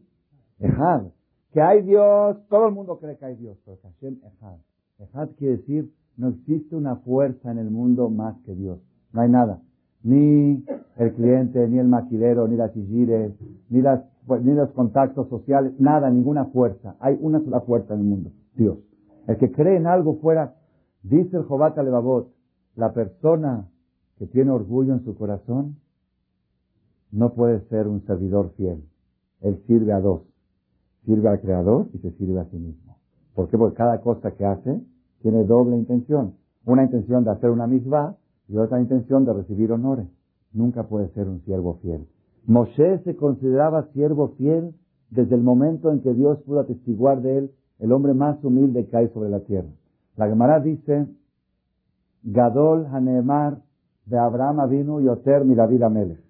[0.61, 1.07] Echad.
[1.53, 4.59] Que hay Dios, todo el mundo cree que hay Dios, pero Hashem Echad.
[4.99, 8.79] Echad quiere decir, no existe una fuerza en el mundo más que Dios.
[9.13, 9.61] No hay nada.
[10.03, 10.65] Ni
[10.97, 13.33] el cliente, ni el maquilero, ni las sigires,
[13.69, 16.97] ni, las, ni los contactos sociales, nada, ninguna fuerza.
[17.01, 18.79] Hay una sola fuerza en el mundo, Dios.
[19.27, 20.55] El que cree en algo fuera,
[21.03, 22.33] dice el Jobat Levavot,
[22.77, 23.69] la persona
[24.19, 25.77] que tiene orgullo en su corazón,
[27.11, 28.85] no puede ser un servidor fiel.
[29.41, 30.23] Él sirve a dos.
[31.05, 32.99] Sirve al Creador y se sirve a sí mismo.
[33.35, 33.57] ¿Por qué?
[33.57, 34.81] Porque cada cosa que hace
[35.23, 36.35] tiene doble intención.
[36.67, 38.17] Una intención de hacer una misma
[38.49, 40.07] y otra intención de recibir honores.
[40.53, 42.07] Nunca puede ser un siervo fiel.
[42.47, 44.75] Moshe se consideraba siervo fiel
[45.11, 48.97] desde el momento en que Dios pudo atestiguar de él el hombre más humilde que
[48.97, 49.69] hay sobre la tierra.
[50.17, 51.07] La Gemara dice,
[52.23, 53.63] Gadol Hanemar
[54.07, 56.21] de Abraham Avinu y Oter mi David Amelech.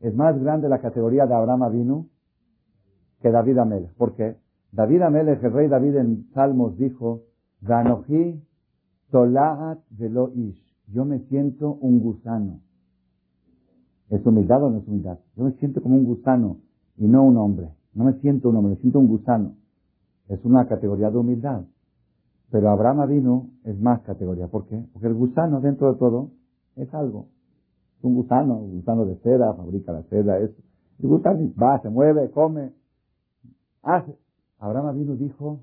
[0.00, 2.08] Es más grande la categoría de Abraham Avinu
[3.20, 3.92] que David Amelech.
[3.94, 4.36] ¿Por qué?
[4.72, 7.22] David Amelech, el rey David en Salmos dijo,
[7.62, 8.42] Ganoji
[9.10, 10.62] Tolahat Velo Ish.
[10.88, 12.60] Yo me siento un gusano.
[14.10, 15.18] ¿Es humildad o no es humildad?
[15.36, 16.58] Yo me siento como un gusano
[16.96, 17.68] y no un hombre.
[17.94, 19.54] No me siento un hombre, me siento un gusano.
[20.28, 21.62] Es una categoría de humildad.
[22.50, 24.48] Pero Abraham vino es más categoría.
[24.48, 24.82] ¿Por qué?
[24.92, 26.30] Porque el gusano dentro de todo
[26.76, 27.26] es algo.
[27.98, 30.50] Es un gusano, un gusano de seda, fabrica la seda, es.
[31.00, 32.72] El gusano va, se mueve, come,
[33.82, 34.16] hace.
[34.58, 35.60] Abraham vino dijo,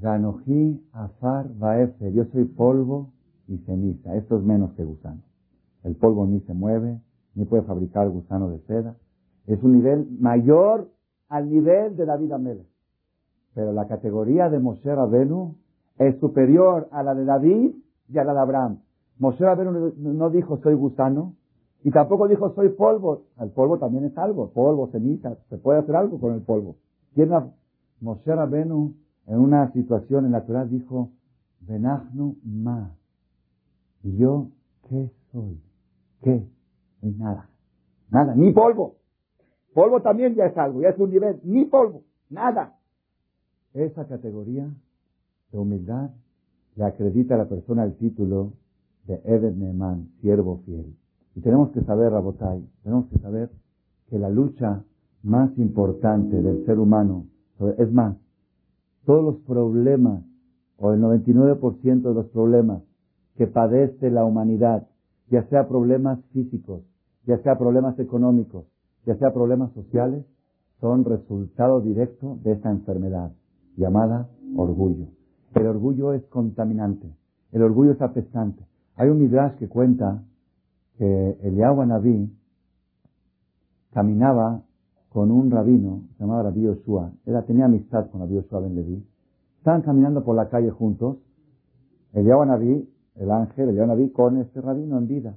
[0.00, 3.10] Ganoji Afar Baefer, yo soy polvo
[3.48, 4.14] y ceniza.
[4.14, 5.22] Esto es menos que gusano.
[5.82, 7.00] El polvo ni se mueve,
[7.38, 8.96] ni puede fabricar gusano de seda.
[9.46, 10.88] Es un nivel mayor
[11.28, 12.66] al nivel de David Amélez.
[13.54, 15.54] Pero la categoría de Moshe Rabenu
[15.98, 17.76] es superior a la de David
[18.08, 18.80] y a la de Abraham.
[19.18, 21.34] Moshe Rabenu no dijo soy gusano
[21.84, 23.22] y tampoco dijo soy polvo.
[23.40, 26.74] El polvo también es algo, polvo, ceniza, se puede hacer algo con el polvo.
[27.14, 27.30] ¿Quién
[28.00, 28.94] Moshe Rabenu
[29.28, 31.10] en una situación en la Torah dijo,
[31.60, 32.96] Benachnu ma.
[34.02, 34.48] ¿Y yo
[34.88, 35.60] qué soy?
[36.22, 36.44] ¿Qué?
[37.02, 37.48] No nada.
[38.10, 38.96] Nada, ni polvo.
[39.74, 42.74] Polvo también ya es algo, ya es un nivel, ni polvo, nada.
[43.74, 44.68] Esa categoría
[45.52, 46.10] de humildad
[46.76, 48.52] le acredita a la persona el título
[49.06, 50.96] de Ebed Neeman, siervo fiel.
[51.34, 53.50] Y tenemos que saber, Rabotai, tenemos que saber
[54.08, 54.84] que la lucha
[55.22, 57.26] más importante del ser humano,
[57.76, 58.16] es más,
[59.04, 60.22] todos los problemas,
[60.76, 62.82] o el 99% de los problemas
[63.36, 64.86] que padece la humanidad,
[65.30, 66.82] ya sea problemas físicos,
[67.26, 68.64] ya sea problemas económicos,
[69.04, 70.24] ya sea problemas sociales,
[70.80, 73.32] son resultado directo de esta enfermedad
[73.76, 75.06] llamada orgullo.
[75.54, 77.10] El orgullo es contaminante,
[77.52, 78.64] el orgullo es apestante.
[78.96, 80.22] Hay un midrash que cuenta
[80.96, 82.32] que Eliyahu Naví
[83.92, 84.62] caminaba
[85.10, 89.04] con un rabino, se llamaba Rabbi Yoshua, él tenía amistad con Rabbi Yoshua Ben Levi,
[89.58, 91.16] estaban caminando por la calle juntos,
[92.12, 92.88] Eliyahu Naví,
[93.18, 95.36] el ángel, Eliyahu Naví, con este rabino en vida,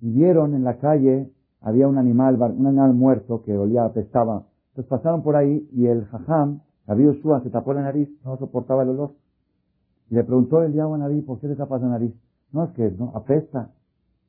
[0.00, 4.44] y vieron en la calle había un animal, un animal muerto que olía, apestaba.
[4.68, 8.84] Entonces pasaron por ahí y el jajam, Rabbi Yoshua, se tapó la nariz, no soportaba
[8.84, 9.14] el olor.
[10.08, 12.14] Y le preguntó el diablo Naví, ¿por qué le tapas la nariz?
[12.52, 13.70] No, es que no, apesta.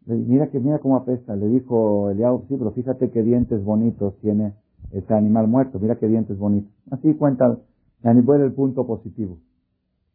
[0.08, 1.36] mira que mira cómo apesta.
[1.36, 4.54] Le dijo el diablo, sí, pero fíjate qué dientes bonitos tiene
[4.92, 5.80] este animal muerto.
[5.80, 6.72] Mira qué dientes bonitos.
[6.90, 7.60] Así cuenta,
[8.02, 9.38] nivel el punto positivo.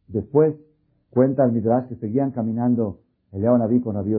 [0.08, 0.56] Después
[1.12, 3.00] cuenta el Midrash que seguían caminando
[3.32, 4.16] el Naví con Rabbi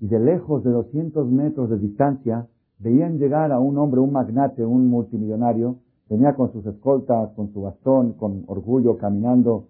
[0.00, 2.46] y de lejos de 200 metros de distancia
[2.78, 5.76] veían llegar a un hombre, un magnate, un multimillonario,
[6.08, 9.68] venía con sus escoltas, con su bastón, con orgullo, caminando,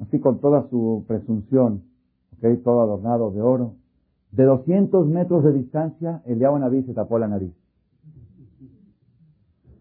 [0.00, 1.82] así con toda su presunción,
[2.36, 2.56] ¿okay?
[2.58, 3.74] todo adornado de oro.
[4.32, 7.52] De 200 metros de distancia, el Naví se tapó la nariz.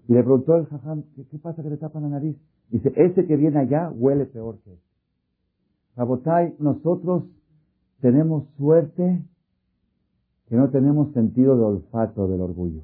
[0.08, 2.38] Y le preguntó el jajam, ¿qué, pasa que le tapa la nariz?
[2.70, 4.85] Dice, ese que viene allá huele peor que este.
[5.96, 7.24] Rabotai, nosotros
[8.02, 9.24] tenemos suerte
[10.48, 12.82] que no tenemos sentido de olfato del orgullo.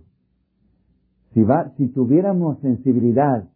[1.33, 3.47] Si, va, si tuviéramos sensibilidad,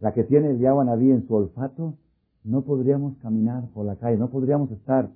[0.00, 1.94] la que tiene el Naví en su olfato,
[2.44, 5.08] no podríamos caminar por la calle, no podríamos estar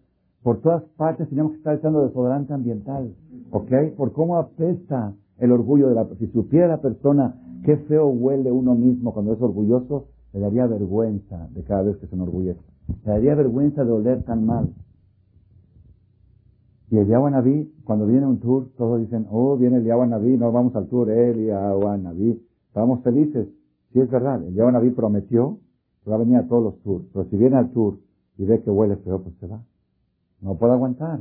[0.42, 3.14] por todas partes, teníamos que estar echando desodorante ambiental,
[3.50, 3.72] ¿ok?
[3.96, 8.74] Por cómo apesta el orgullo de la Si supiera la persona qué feo huele uno
[8.74, 12.77] mismo cuando es orgulloso, le daría vergüenza de cada vez que se enorgullece.
[12.88, 14.70] Le daría vergüenza de oler tan mal.
[16.90, 20.74] Y el Naví, cuando viene un tour, todos dicen, oh, viene el Naví, no vamos
[20.74, 22.42] al tour, él y Naví.
[22.68, 23.48] Estamos felices.
[23.92, 25.58] Sí, es verdad, el Naví prometió
[26.02, 27.04] que va a venir a todos los tours.
[27.12, 27.98] Pero si viene al tour
[28.38, 29.60] y ve que huele feo, pues se va.
[30.40, 31.20] No puede aguantar.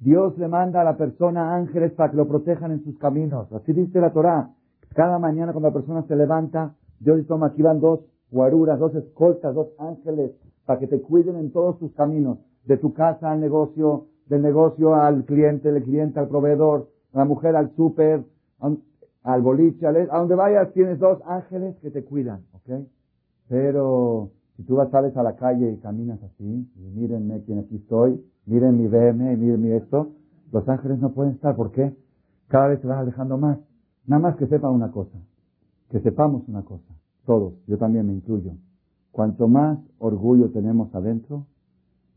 [0.00, 3.52] Dios le manda a la persona ángeles para que lo protejan en sus caminos.
[3.52, 4.50] Así dice la Torah.
[4.94, 9.54] Cada mañana cuando la persona se levanta, Dios toma, aquí van dos guaruras, dos escoltas,
[9.54, 10.32] dos ángeles,
[10.66, 14.94] para que te cuiden en todos tus caminos de tu casa al negocio, del negocio
[14.94, 18.24] al cliente, del cliente al proveedor, la mujer al súper,
[19.22, 22.84] al boliche, a donde vayas tienes dos ángeles que te cuidan, ¿ok?
[23.48, 27.76] Pero si tú vas, sales a la calle y caminas así, y mírenme quién aquí
[27.76, 30.08] estoy, miren mi BM, miren mi esto,
[30.52, 31.94] los ángeles no pueden estar, ¿por qué?
[32.48, 33.58] Cada vez se van alejando más.
[34.06, 35.18] Nada más que sepan una cosa.
[35.90, 36.97] que sepamos una cosa,
[37.28, 38.52] todos, yo también me incluyo.
[39.12, 41.44] Cuanto más orgullo tenemos adentro,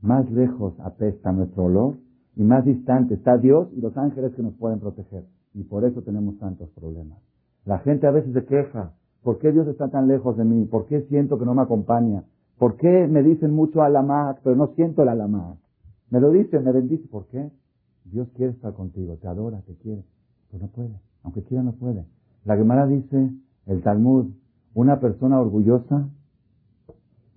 [0.02, 1.95] más lejos apesta nuestro olor
[2.38, 5.26] y más distante está Dios y los ángeles que nos pueden proteger.
[5.54, 7.19] Y por eso tenemos tantos problemas.
[7.65, 8.93] La gente a veces se queja.
[9.21, 10.63] ¿Por qué Dios está tan lejos de mí?
[10.63, 12.24] ¿Por qué siento que no me acompaña?
[12.58, 15.58] ¿Por qué me dicen mucho alamá, pero no siento el alamá?
[16.10, 17.06] Me lo dicen, me bendice.
[17.10, 17.52] ¿Por qué?
[18.06, 20.06] Dios quiere estar contigo, te adora, te quiere.
[20.50, 20.95] Pero no puede.
[21.24, 22.06] Aunque quiera, no puede.
[22.45, 23.30] La Gemara dice,
[23.67, 24.28] el Talmud,
[24.73, 26.10] una persona orgullosa,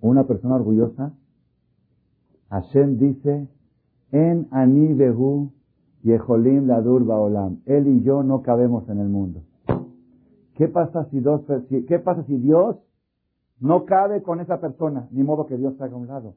[0.01, 1.13] una persona orgullosa,
[2.49, 3.47] Hashem dice,
[4.11, 5.51] en Ani Behu
[6.03, 7.61] Yeholim Ladur Baolam.
[7.65, 9.41] Él y yo no cabemos en el mundo.
[10.53, 12.77] ¿Qué pasa si, dos, ¿Qué pasa si Dios
[13.59, 15.07] no cabe con esa persona?
[15.11, 16.35] Ni modo que Dios se haga a un lado.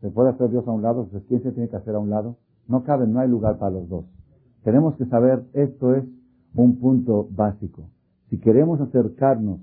[0.00, 1.04] ¿Se puede hacer Dios a un lado?
[1.04, 2.36] Entonces, ¿quién se tiene que hacer a un lado?
[2.68, 4.04] No cabe, no hay lugar para los dos.
[4.62, 6.04] Tenemos que saber, esto es
[6.54, 7.88] un punto básico.
[8.28, 9.60] Si queremos acercarnos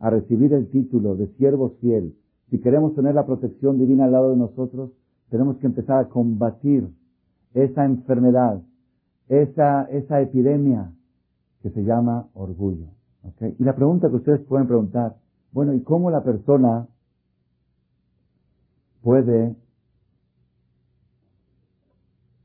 [0.00, 2.14] a recibir el título de siervos fiel,
[2.50, 4.90] si queremos tener la protección divina al lado de nosotros,
[5.30, 6.88] tenemos que empezar a combatir
[7.54, 8.60] esa enfermedad,
[9.28, 10.92] esa, esa epidemia
[11.62, 12.86] que se llama orgullo.
[13.58, 15.16] Y la pregunta que ustedes pueden preguntar,
[15.52, 16.88] bueno, ¿y cómo la persona
[19.02, 19.54] puede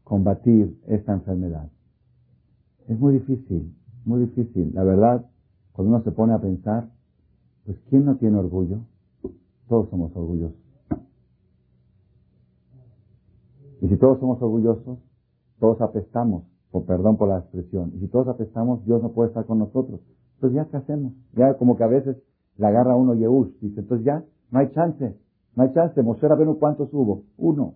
[0.03, 1.69] combatir esta enfermedad?
[2.87, 4.71] Es muy difícil, muy difícil.
[4.73, 5.25] La verdad,
[5.71, 6.89] cuando uno se pone a pensar,
[7.65, 8.79] pues ¿quién no tiene orgullo?
[9.67, 10.57] Todos somos orgullosos.
[13.81, 14.99] Y si todos somos orgullosos,
[15.59, 17.91] todos apestamos, por perdón por la expresión.
[17.95, 19.99] Y si todos apestamos, Dios no puede estar con nosotros.
[20.35, 21.13] Entonces, ¿ya qué hacemos?
[21.33, 22.17] Ya como que a veces
[22.57, 23.59] le agarra uno Yehush.
[23.61, 25.15] Dice, entonces ya, no hay chance.
[25.55, 26.01] No hay chance.
[26.01, 27.23] Moshe Rabenu, ¿cuántos hubo?
[27.37, 27.75] Uno.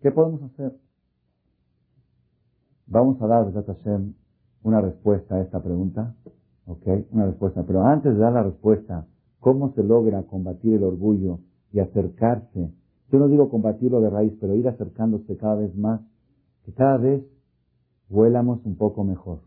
[0.00, 0.76] ¿Qué podemos hacer?
[2.86, 4.14] Vamos a dar, Hashem,
[4.62, 6.14] una respuesta a esta pregunta.
[6.66, 6.86] ¿Ok?
[7.12, 7.62] Una respuesta.
[7.64, 9.06] Pero antes de dar la respuesta,
[9.40, 11.40] ¿cómo se logra combatir el orgullo
[11.72, 12.70] y acercarse
[13.10, 16.00] yo no digo combatirlo de raíz, pero ir acercándose cada vez más,
[16.64, 17.24] que cada vez
[18.08, 19.40] huélamos un poco mejor.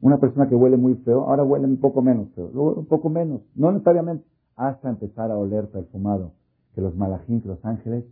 [0.00, 3.42] Una persona que huele muy feo, ahora huele un poco menos feo, un poco menos,
[3.54, 4.24] no necesariamente,
[4.56, 6.32] hasta empezar a oler perfumado,
[6.74, 8.04] que los malajín, que los ángeles,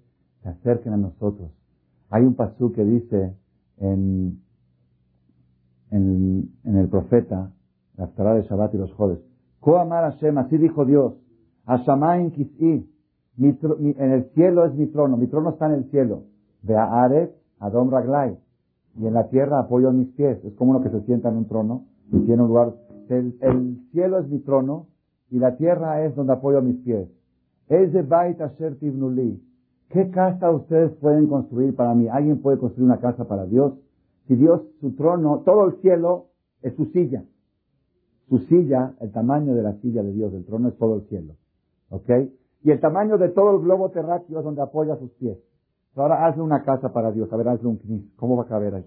[0.42, 1.50] se acerquen a nosotros.
[2.10, 3.36] Hay un pasú que dice
[3.78, 4.42] en,
[5.90, 7.52] en, el profeta,
[7.96, 9.20] la de Shabbat y los Jodes,
[9.60, 11.14] Koamar Hashem, así dijo Dios,
[11.66, 12.88] Hashamain Kis'i,
[13.38, 16.24] en el cielo es mi trono, mi trono está en el cielo.
[16.62, 18.36] De Aret, Adom Raglai.
[18.98, 20.44] Y en la tierra apoyo mis pies.
[20.44, 22.74] Es como uno que se sienta en un trono y tiene un lugar.
[23.08, 24.86] El, cielo es mi trono
[25.30, 27.08] y la tierra es donde apoyo mis pies.
[27.68, 29.40] Es de Bait Asher Tivnuli.
[29.90, 32.08] ¿Qué casa ustedes pueden construir para mí?
[32.08, 33.74] ¿Alguien puede construir una casa para Dios?
[34.26, 36.26] Si Dios, su trono, todo el cielo
[36.60, 37.24] es su silla.
[38.28, 41.34] Su silla, el tamaño de la silla de Dios, del trono, es todo el cielo.
[41.90, 42.10] ¿Ok?
[42.62, 45.38] y el tamaño de todo el globo terráqueo es donde apoya sus pies.
[45.94, 48.12] Ahora hazle una casa para Dios, a ver, hazle un knis.
[48.16, 48.86] ¿Cómo va a caber ahí?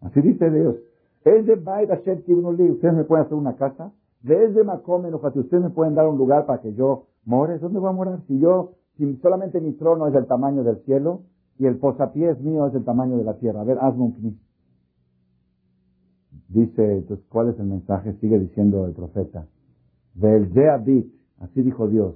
[0.00, 0.76] Así dice Dios.
[1.24, 3.92] Es de Ustedes me pueden hacer una casa.
[4.20, 7.58] Desde Macome, ustedes me pueden dar un lugar para que yo more.
[7.58, 8.20] ¿Dónde voy a morar?
[8.26, 11.22] Si yo, si solamente mi trono es del tamaño del cielo
[11.58, 13.60] y el posapiés mío es del tamaño de la tierra.
[13.60, 14.34] A ver, hazme un knis.
[16.52, 18.12] Dice, entonces, ¿cuál es el mensaje?
[18.20, 19.46] Sigue diciendo el profeta.
[20.14, 22.14] Del Bit, así dijo Dios.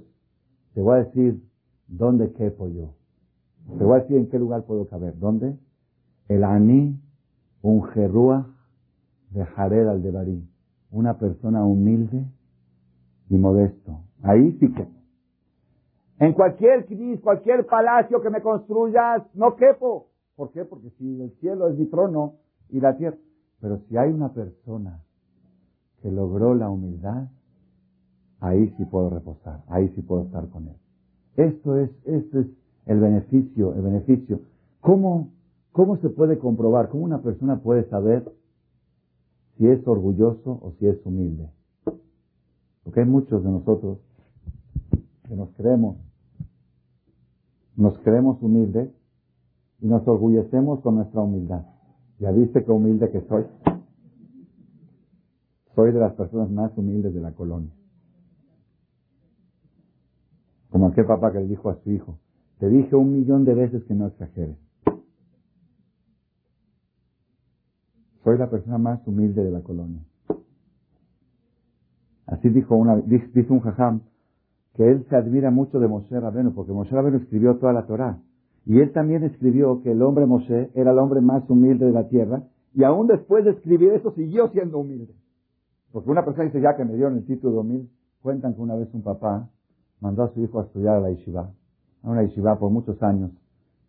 [0.75, 1.41] Te voy a decir
[1.87, 2.93] dónde quepo yo.
[3.77, 5.17] Te voy a decir en qué lugar puedo caber.
[5.17, 5.57] ¿Dónde?
[6.27, 6.99] El Ani,
[7.63, 8.47] un Jerúa
[9.31, 10.47] de Jared al Devarí.
[10.91, 12.23] Una persona humilde
[13.29, 14.01] y modesto.
[14.21, 14.71] Ahí sí.
[16.19, 20.09] En cualquier crisis, cualquier palacio que me construyas, no quepo.
[20.35, 20.63] ¿Por qué?
[20.63, 22.35] Porque si el cielo es mi trono
[22.69, 23.17] y la tierra.
[23.59, 25.01] Pero si hay una persona
[26.01, 27.27] que logró la humildad,
[28.39, 30.75] ahí sí puedo reposar, ahí sí puedo estar con Él.
[31.35, 32.47] Esto es, esto es
[32.85, 34.41] el beneficio, el beneficio.
[34.81, 35.29] ¿Cómo,
[35.71, 36.89] ¿Cómo se puede comprobar?
[36.89, 38.31] ¿Cómo una persona puede saber
[39.57, 41.49] si es orgulloso o si es humilde?
[42.83, 43.97] Porque hay muchos de nosotros
[45.27, 45.97] que nos creemos,
[47.75, 48.89] nos creemos humildes
[49.81, 51.65] y nos orgullecemos con nuestra humildad.
[52.19, 53.45] ¿Ya viste qué humilde que soy?
[55.75, 57.71] Soy de las personas más humildes de la colonia.
[60.69, 62.17] Como aquel papá que le dijo a su hijo,
[62.59, 64.57] te dije un millón de veces que no exageres.
[68.23, 70.01] Soy la persona más humilde de la colonia.
[72.25, 74.01] Así dijo una, dice un jajam,
[74.73, 78.19] que él se admira mucho de Moshe Rabenu, porque Moshe Rabenu escribió toda la Torah.
[78.67, 82.09] Y él también escribió que el hombre Moshe era el hombre más humilde de la
[82.09, 85.15] tierra, y aún después de escribir eso siguió siendo humilde.
[85.93, 87.89] Porque una persona dice, ya que me dieron el título de humilde,
[88.21, 89.49] cuentan que una vez un papá
[90.01, 91.49] mandó a su hijo a estudiar a la yeshiva,
[92.03, 93.31] a una yeshiva por muchos años,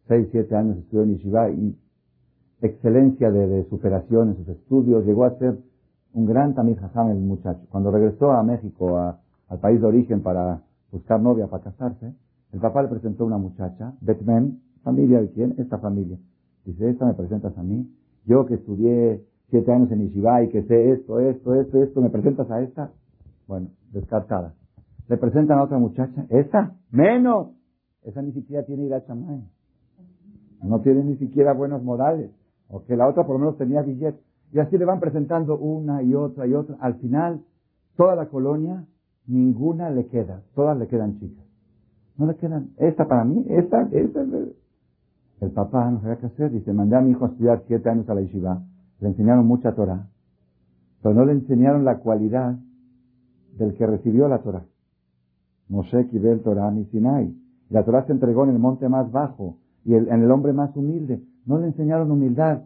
[0.07, 1.77] seis, siete años estudió en yeshiva y
[2.63, 5.59] excelencia de, superación en sus estudios, llegó a ser
[6.13, 7.67] un gran tamil jajam el muchacho.
[7.69, 10.63] Cuando regresó a México, al país de origen para
[10.93, 12.15] buscar novia, para casarse,
[12.53, 15.55] el papá le presentó una muchacha, Betmen, familia de quién?
[15.59, 16.19] Esta familia.
[16.65, 17.89] Dice, esta me presentas a mí.
[18.27, 22.11] Yo que estudié siete años en Yeshiva y que sé esto, esto, esto, esto, ¿me
[22.11, 22.93] presentas a esta?
[23.47, 24.55] Bueno, descartada.
[25.09, 26.75] Le presentan a otra muchacha, ¿esta?
[26.91, 27.49] Menos.
[28.05, 29.43] Esa ni siquiera tiene ir a chamay.
[30.63, 32.31] No tiene ni siquiera buenos modales.
[32.69, 34.21] O que la otra por lo menos tenía billete.
[34.53, 36.77] Y así le van presentando una y otra y otra.
[36.81, 37.41] Al final,
[37.97, 38.85] toda la colonia,
[39.27, 40.43] ninguna le queda.
[40.55, 41.45] Todas le quedan chicas.
[42.17, 42.71] No le quedan.
[42.77, 44.25] Esta para mí, esta, esta.
[45.41, 46.51] El papá no sabía qué hacer.
[46.51, 48.63] Dice, mandé a mi hijo a estudiar siete años a la yeshiva.
[49.01, 50.09] Le enseñaron mucha Torah.
[51.03, 52.57] Pero no le enseñaron la cualidad
[53.57, 54.65] del que recibió la Torah.
[55.69, 57.35] Moshe Kibel Torah mi Sinai.
[57.71, 61.23] La Torah se entregó en el monte más bajo y en el hombre más humilde.
[61.47, 62.63] No le enseñaron humildad.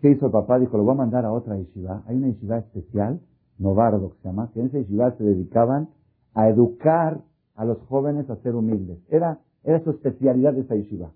[0.00, 0.58] ¿Qué hizo el papá?
[0.58, 2.02] Dijo, lo voy a mandar a otra yeshiva.
[2.06, 3.20] Hay una yeshiva especial,
[3.58, 5.88] Novardo, que se llama, que en esa yeshiva se dedicaban
[6.34, 7.20] a educar
[7.54, 8.98] a los jóvenes a ser humildes.
[9.08, 11.10] Era, era su especialidad de esa yeshiva.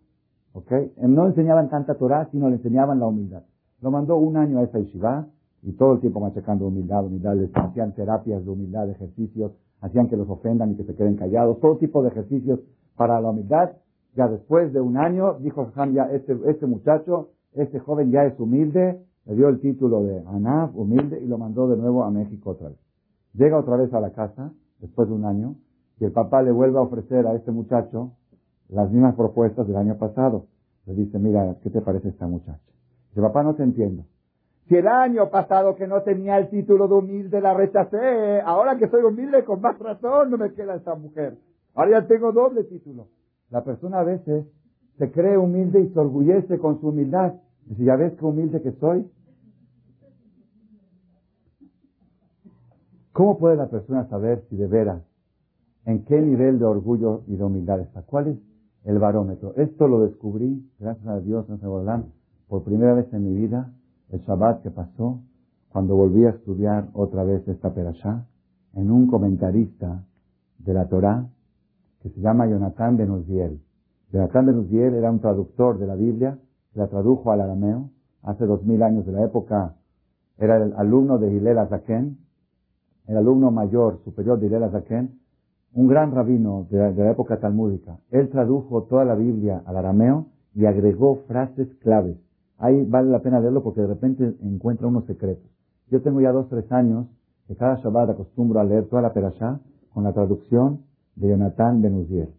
[0.57, 0.73] ¿Ok?
[1.03, 3.43] No enseñaban tanta Torah, sino le enseñaban la humildad.
[3.83, 5.27] Lo mandó un año a esa yeshiva
[5.63, 7.37] y todo el tiempo machacando humildad, humildad.
[7.37, 11.61] Les hacían terapias de humildad, ejercicios, hacían que los ofendan y que se queden callados.
[11.61, 12.61] Todo tipo de ejercicios
[12.97, 13.73] para la humildad.
[14.15, 18.41] Ya después de un año, dijo Ham, ya este, este muchacho, este joven ya es
[18.41, 22.53] humilde, le dio el título de Anaf, humilde, y lo mandó de nuevo a México
[22.53, 22.79] otra vez.
[23.35, 25.57] Llega otra vez a la casa, después de un año,
[26.01, 28.13] y el papá le vuelve a ofrecer a este muchacho
[28.69, 30.47] las mismas propuestas del año pasado.
[30.87, 32.61] Le dice, mira, ¿qué te parece esta muchacha?
[33.11, 34.05] Dice, papá, no te entiendo.
[34.69, 38.89] Si el año pasado que no tenía el título de humilde la rechacé, ahora que
[38.89, 41.39] soy humilde con más razón no me queda esta mujer.
[41.75, 43.09] Ahora ya tengo doble título.
[43.51, 44.45] La persona a veces
[44.99, 47.35] se cree humilde y se orgullece con su humildad.
[47.67, 49.09] Dice, ¿ya ves qué humilde que soy?
[53.13, 55.03] ¿Cómo puede la persona saber si de veras
[55.85, 58.03] en qué nivel de orgullo y de humildad está?
[58.03, 58.37] ¿Cuál es
[58.87, 59.55] el barómetro?
[59.57, 61.47] Esto lo descubrí, gracias a Dios,
[62.49, 63.73] por primera vez en mi vida,
[64.11, 65.21] el Shabbat que pasó,
[65.71, 68.25] cuando volví a estudiar otra vez esta perashá,
[68.75, 70.05] en un comentarista
[70.59, 71.27] de la Torá
[72.03, 73.61] que se llama Jonathan Ben Uziel.
[74.13, 76.39] Jonathan Ben Uziel era un traductor de la Biblia,
[76.75, 77.91] la tradujo al arameo
[78.23, 79.75] hace dos mil años de la época.
[80.39, 82.19] Era el alumno de Hillel Azaken,
[83.07, 85.19] el alumno mayor, superior de Hillel Azaken,
[85.77, 87.99] un gran rabino de la, época talmúdica.
[88.11, 92.17] Él tradujo toda la Biblia al arameo y agregó frases claves.
[92.57, 95.45] Ahí vale la pena verlo porque de repente encuentra unos secretos.
[95.91, 97.07] Yo tengo ya dos, tres años
[97.47, 99.61] que cada Shabbat acostumbro a leer toda la perashá
[99.93, 100.81] con la traducción
[101.15, 102.31] de Jonathan Benuzier.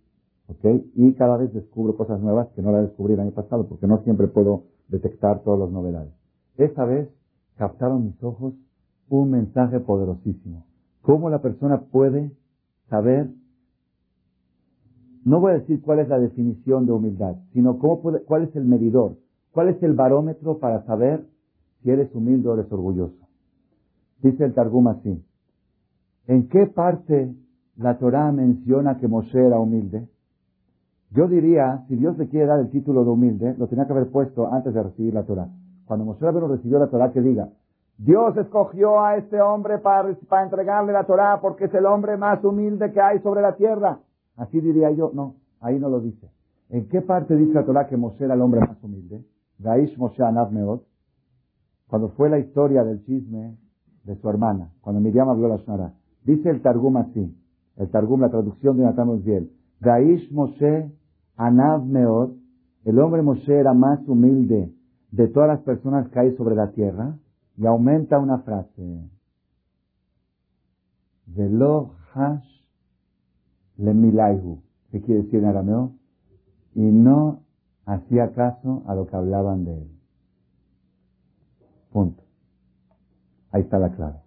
[0.48, 0.82] ¿Ok?
[0.96, 4.00] Y cada vez descubro cosas nuevas que no las descubrí el año pasado porque no
[4.00, 6.12] siempre puedo detectar todas las novedades.
[6.58, 7.08] Esta vez
[7.56, 8.56] captaron mis ojos
[9.10, 10.66] un mensaje poderosísimo.
[11.04, 12.32] ¿Cómo la persona puede
[12.90, 13.30] saber?
[15.24, 18.66] No voy a decir cuál es la definición de humildad, sino cómo cuál es el
[18.66, 19.18] medidor,
[19.52, 21.26] cuál es el barómetro para saber
[21.82, 23.28] si eres humilde o eres orgulloso.
[24.22, 25.24] Dice el Targum así.
[26.28, 27.36] ¿En qué parte
[27.78, 30.08] la Torah menciona que Moshe era humilde.
[31.12, 34.10] Yo diría, si Dios le quiere dar el título de humilde, lo tenía que haber
[34.10, 35.48] puesto antes de recibir la Torah.
[35.86, 37.50] Cuando Moshe recibió la Torah, que diga,
[37.98, 42.44] Dios escogió a este hombre para, para entregarle la Torah porque es el hombre más
[42.44, 44.00] humilde que hay sobre la tierra.
[44.36, 46.30] Así diría yo, no, ahí no lo dice.
[46.70, 49.26] ¿En qué parte dice la Torah que Moshe era el hombre más humilde?
[49.60, 50.52] Raish Moshe Anav
[51.88, 53.58] Cuando fue la historia del chisme
[54.04, 55.94] de su hermana, cuando Miriam habló la Shara.
[56.24, 57.36] Dice el Targum así
[57.78, 59.52] el Targum, la traducción de Natán Uzziel.
[59.80, 60.92] Gaish Moshe
[61.38, 62.36] Anav Meot,
[62.86, 64.74] el hombre Moshe era más humilde
[65.12, 67.16] de todas las personas que hay sobre la tierra,
[67.58, 69.10] y aumenta una frase.
[71.26, 72.48] Velo hash
[73.78, 74.62] le milaihu.
[74.92, 75.94] ¿Qué quiere decir en arameo?
[76.76, 77.44] Y no
[77.86, 79.92] hacía caso a lo que hablaban de él.
[81.92, 82.24] Punto.
[83.52, 84.20] Ahí está la clave.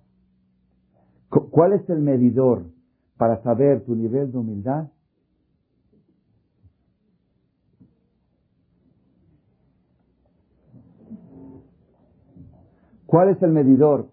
[1.29, 2.65] ¿Cuál es el medidor
[3.17, 4.89] para saber tu nivel de humildad,
[13.11, 14.13] ¿Cuál es el medidor?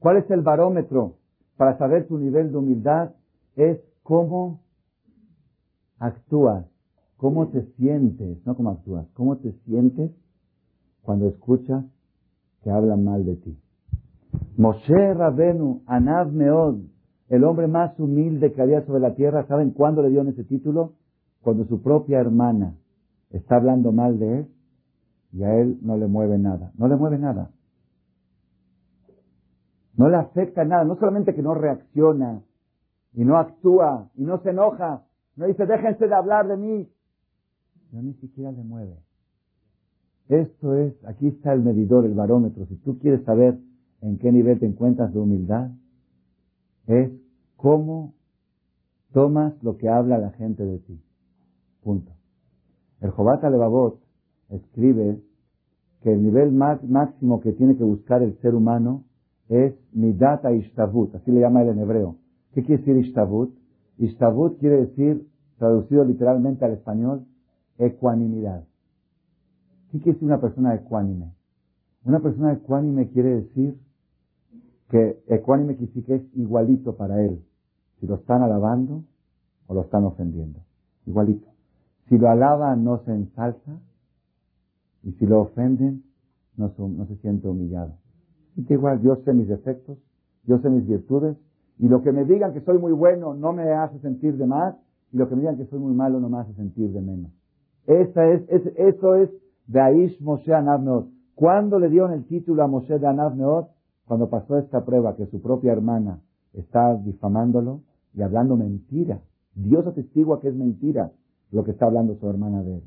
[0.00, 1.18] ¿Cuál es el barómetro
[1.56, 3.12] para saber tu nivel de humildad?
[3.54, 4.58] Es cómo
[6.00, 6.66] actúas,
[7.16, 10.10] cómo te sientes, no cómo actúas, cómo te sientes
[11.02, 11.84] cuando escuchas
[12.64, 13.56] que hablan mal de ti.
[14.56, 16.80] Moshe Rabenu, Anav Meod,
[17.28, 20.94] el hombre más humilde que había sobre la tierra, ¿saben cuándo le dio ese título?
[21.40, 22.74] Cuando su propia hermana
[23.30, 24.48] está hablando mal de él
[25.32, 26.72] y a él no le mueve nada.
[26.76, 27.52] No le mueve nada.
[29.98, 30.84] No le afecta nada.
[30.84, 32.40] No solamente que no reacciona
[33.12, 35.04] y no actúa y no se enoja.
[35.36, 36.88] No dice, déjense de hablar de mí.
[37.92, 38.96] No ni siquiera le mueve.
[40.28, 42.64] Esto es, aquí está el medidor, el barómetro.
[42.66, 43.58] Si tú quieres saber
[44.00, 45.70] en qué nivel te encuentras de humildad,
[46.86, 47.10] es
[47.56, 48.14] cómo
[49.12, 51.02] tomas lo que habla la gente de ti.
[51.82, 52.12] Punto.
[53.00, 54.00] El Jobata Levavot
[54.50, 55.20] escribe
[56.02, 59.07] que el nivel más, máximo que tiene que buscar el ser humano
[59.48, 62.16] es midata ishtavut, así le llama él en hebreo.
[62.52, 63.54] ¿Qué quiere decir ishtavut?
[63.98, 65.26] Ishtavut quiere decir,
[65.58, 67.24] traducido literalmente al español,
[67.78, 68.64] ecuanimidad.
[69.90, 71.32] ¿Qué quiere decir una persona ecuánime?
[72.04, 73.78] Una persona ecuánime quiere decir
[74.90, 77.42] que ecuánime quiere decir que es igualito para él,
[78.00, 79.02] si lo están alabando
[79.66, 80.60] o lo están ofendiendo.
[81.06, 81.48] Igualito.
[82.08, 83.80] Si lo alaban no se ensalza
[85.02, 86.04] y si lo ofenden
[86.56, 86.70] no
[87.06, 87.94] se siente humillado.
[88.58, 89.98] Y igual yo sé mis defectos,
[90.44, 91.36] yo sé mis virtudes
[91.78, 94.74] y lo que me digan que soy muy bueno no me hace sentir de más
[95.12, 97.30] y lo que me digan que soy muy malo no me hace sentir de menos.
[97.86, 99.30] Esa es, eso es
[99.68, 101.06] de Aish Moshe Anavneot.
[101.36, 103.68] ¿Cuándo le dieron el título a Moshe de Anavneot?
[104.06, 106.18] Cuando pasó esta prueba que su propia hermana
[106.52, 107.82] está difamándolo
[108.12, 109.20] y hablando mentira.
[109.54, 111.12] Dios atestigua que es mentira
[111.52, 112.82] lo que está hablando su hermana de él.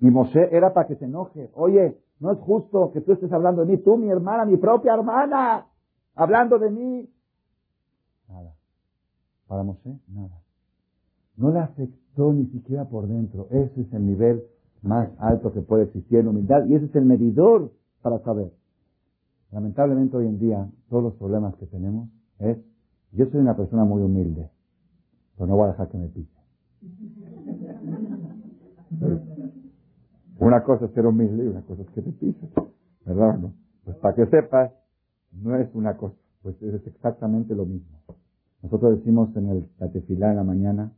[0.00, 1.50] Y Moshe era para que se enoje.
[1.54, 4.94] Oye, no es justo que tú estés hablando de mí, tú, mi hermana, mi propia
[4.94, 5.66] hermana,
[6.14, 7.08] hablando de mí.
[8.28, 8.54] Nada.
[9.46, 10.40] Para Moshe, nada.
[11.36, 13.46] No le afectó ni siquiera por dentro.
[13.50, 14.44] Ese es el nivel
[14.82, 18.52] más alto que puede existir en humildad y ese es el medidor para saber.
[19.52, 22.08] Lamentablemente hoy en día todos los problemas que tenemos
[22.40, 22.58] es,
[23.12, 24.50] yo soy una persona muy humilde,
[25.36, 26.36] pero no voy a dejar que me pise.
[30.38, 32.48] Una cosa es ser humilde y una cosa es que te pises,
[33.04, 33.54] ¿verdad no?
[33.84, 34.70] Pues para que sepas,
[35.32, 37.98] no es una cosa, pues es exactamente lo mismo.
[38.62, 40.92] Nosotros decimos en el tefilá en la mañana,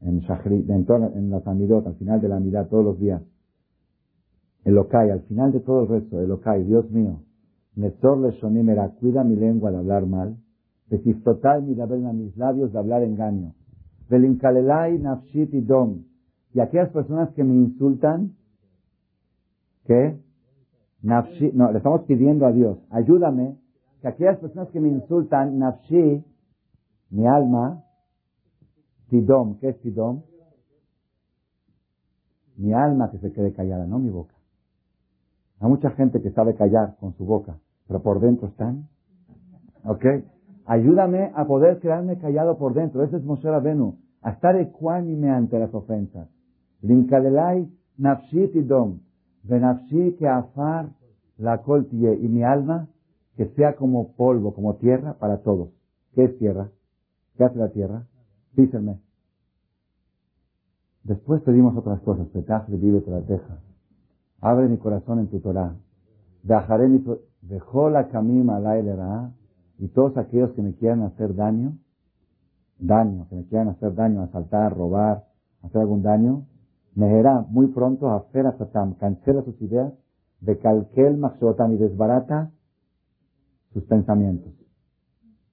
[0.00, 3.22] en Shahri, en, en la Samidot, al final de la mitad, todos los días,
[4.64, 7.20] el Okai, al final de todo el resto, el Okai, Dios mío,
[7.76, 10.36] Netor le cuida mi lengua de hablar mal,
[11.24, 13.54] total mi a mis labios de hablar engaño,
[14.08, 16.02] Velinkalelai nafshit y dom,
[16.52, 18.32] y aquellas personas que me insultan,
[19.84, 20.18] ¿qué?
[21.02, 23.56] Nafshi, no, le estamos pidiendo a Dios, ayúdame,
[24.00, 26.24] que aquellas personas que me insultan, nafshi,
[27.10, 27.82] mi alma,
[29.08, 30.22] tidom, ¿qué es tidom?
[32.56, 34.34] Mi alma que se quede callada, no mi boca.
[35.60, 38.88] Hay mucha gente que sabe callar con su boca, pero por dentro están.
[39.84, 40.04] ¿Ok?
[40.66, 43.02] Ayúdame a poder quedarme callado por dentro.
[43.02, 43.98] Ese es Moshe Rabenu.
[44.22, 46.28] A estar ecuánime ante las ofensas.
[46.82, 47.68] Linkalelai
[47.98, 49.00] nafshi tidom.
[49.42, 50.90] Benafshi que afar
[51.38, 52.14] la coltie.
[52.14, 52.88] Y mi alma
[53.36, 55.70] que sea como polvo, como tierra para todos.
[56.14, 56.68] ¿Qué es tierra?
[57.36, 58.06] ¿Qué hace la tierra?
[58.54, 59.00] Dícenme.
[61.04, 62.26] Después pedimos otras cosas.
[62.28, 63.58] Petaj vive la teja.
[64.40, 65.74] Abre mi corazón en tu Torah.
[66.42, 67.04] Dejaré mi
[67.42, 69.32] dejó la camima al
[69.78, 71.78] y todos aquellos que me quieran hacer daño,
[72.78, 75.24] daño, que me quieran hacer daño, asaltar, robar,
[75.62, 76.46] hacer algún daño,
[76.94, 79.92] me hará muy pronto a Satam, cancela sus ideas,
[80.40, 82.50] de calquel maxotam y desbarata
[83.72, 84.52] sus pensamientos.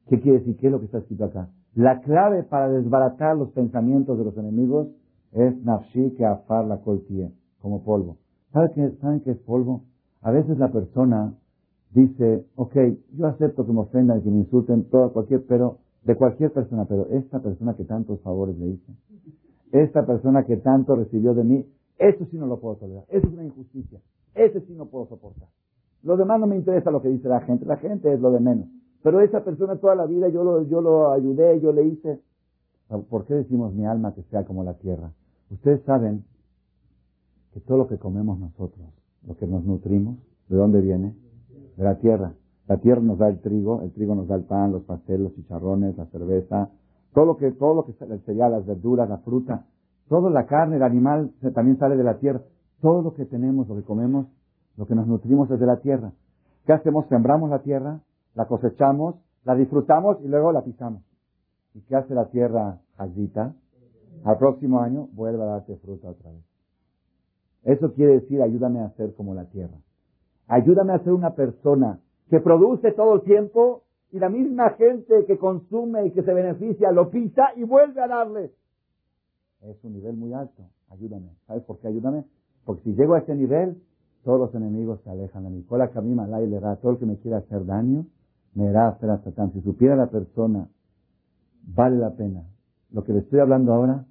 [0.07, 0.57] ¿Qué quiere decir?
[0.57, 1.49] ¿Qué es lo que está escrito acá?
[1.75, 4.88] La clave para desbaratar los pensamientos de los enemigos
[5.33, 7.31] es nafshi que afar la coltie,
[7.61, 8.17] como polvo.
[8.53, 9.83] ¿Saben qué, ¿Saben qué es polvo?
[10.21, 11.35] A veces la persona
[11.91, 12.75] dice, ok,
[13.13, 17.07] yo acepto que me ofendan que me insulten, todo, cualquier, pero, de cualquier persona, pero
[17.07, 18.93] esta persona que tantos favores le hice,
[19.72, 21.65] esta persona que tanto recibió de mí,
[21.97, 23.99] eso sí no lo puedo tolerar, eso es una injusticia,
[24.36, 25.49] ese sí no puedo soportar.
[26.03, 28.39] Lo demás no me interesa lo que dice la gente, la gente es lo de
[28.39, 28.68] menos.
[29.03, 32.22] Pero esa persona toda la vida yo lo, yo lo ayudé, yo le hice.
[33.09, 35.11] ¿Por qué decimos mi alma que sea como la tierra?
[35.49, 36.24] Ustedes saben
[37.53, 38.88] que todo lo que comemos nosotros,
[39.26, 41.15] lo que nos nutrimos, ¿de dónde viene?
[41.76, 42.34] De la tierra.
[42.68, 45.36] La tierra nos da el trigo, el trigo nos da el pan, los pasteles, los
[45.36, 46.70] chicharrones, la cerveza,
[47.14, 49.66] todo lo que, todo lo que el cereal, las verduras, la fruta,
[50.08, 52.41] toda la carne, el animal también sale de la tierra.
[52.82, 54.28] Todo lo que tenemos, lo que comemos,
[54.78, 56.12] lo que nos nutrimos es de la tierra.
[56.66, 57.08] ¿Qué hacemos?
[57.08, 58.01] Sembramos la tierra,
[58.36, 61.01] la cosechamos, la disfrutamos y luego la pisamos.
[61.74, 63.53] ¿Y qué hace la tierra jazita?
[64.24, 66.43] Al próximo año vuelve a darte fruta otra vez.
[67.64, 69.78] Eso quiere decir ayúdame a ser como la tierra.
[70.47, 71.99] Ayúdame a ser una persona
[72.30, 76.91] que produce todo el tiempo y la misma gente que consume y que se beneficia
[76.91, 78.51] lo pisa y vuelve a darle.
[79.62, 80.64] Es un nivel muy alto.
[80.89, 81.30] Ayúdame.
[81.45, 82.24] ¿Sabes por qué ayúdame?
[82.66, 83.82] Porque si llego a ese nivel,
[84.24, 85.64] todos los enemigos se alejan de mí.
[85.64, 88.05] Cola camima la y le da todo el que me quiera hacer daño,
[88.53, 89.51] me hará hacer a Satán.
[89.53, 90.70] Si supiera la persona,
[91.64, 92.43] vale la pena.
[92.91, 94.05] Lo que le estoy hablando ahora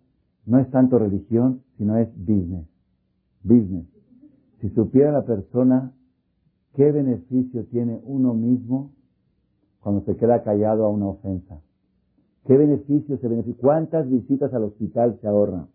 [0.45, 2.67] no es tanto religión, sino es business.
[3.43, 3.87] Business.
[4.61, 5.93] Si supiera la persona
[6.75, 8.93] qué beneficio tiene uno mismo
[9.87, 11.61] cuando se queda callado a una ofensa.
[12.45, 13.61] ¿Qué beneficio se beneficia?
[13.61, 15.69] ¿Cuántas visitas al hospital se ahorran?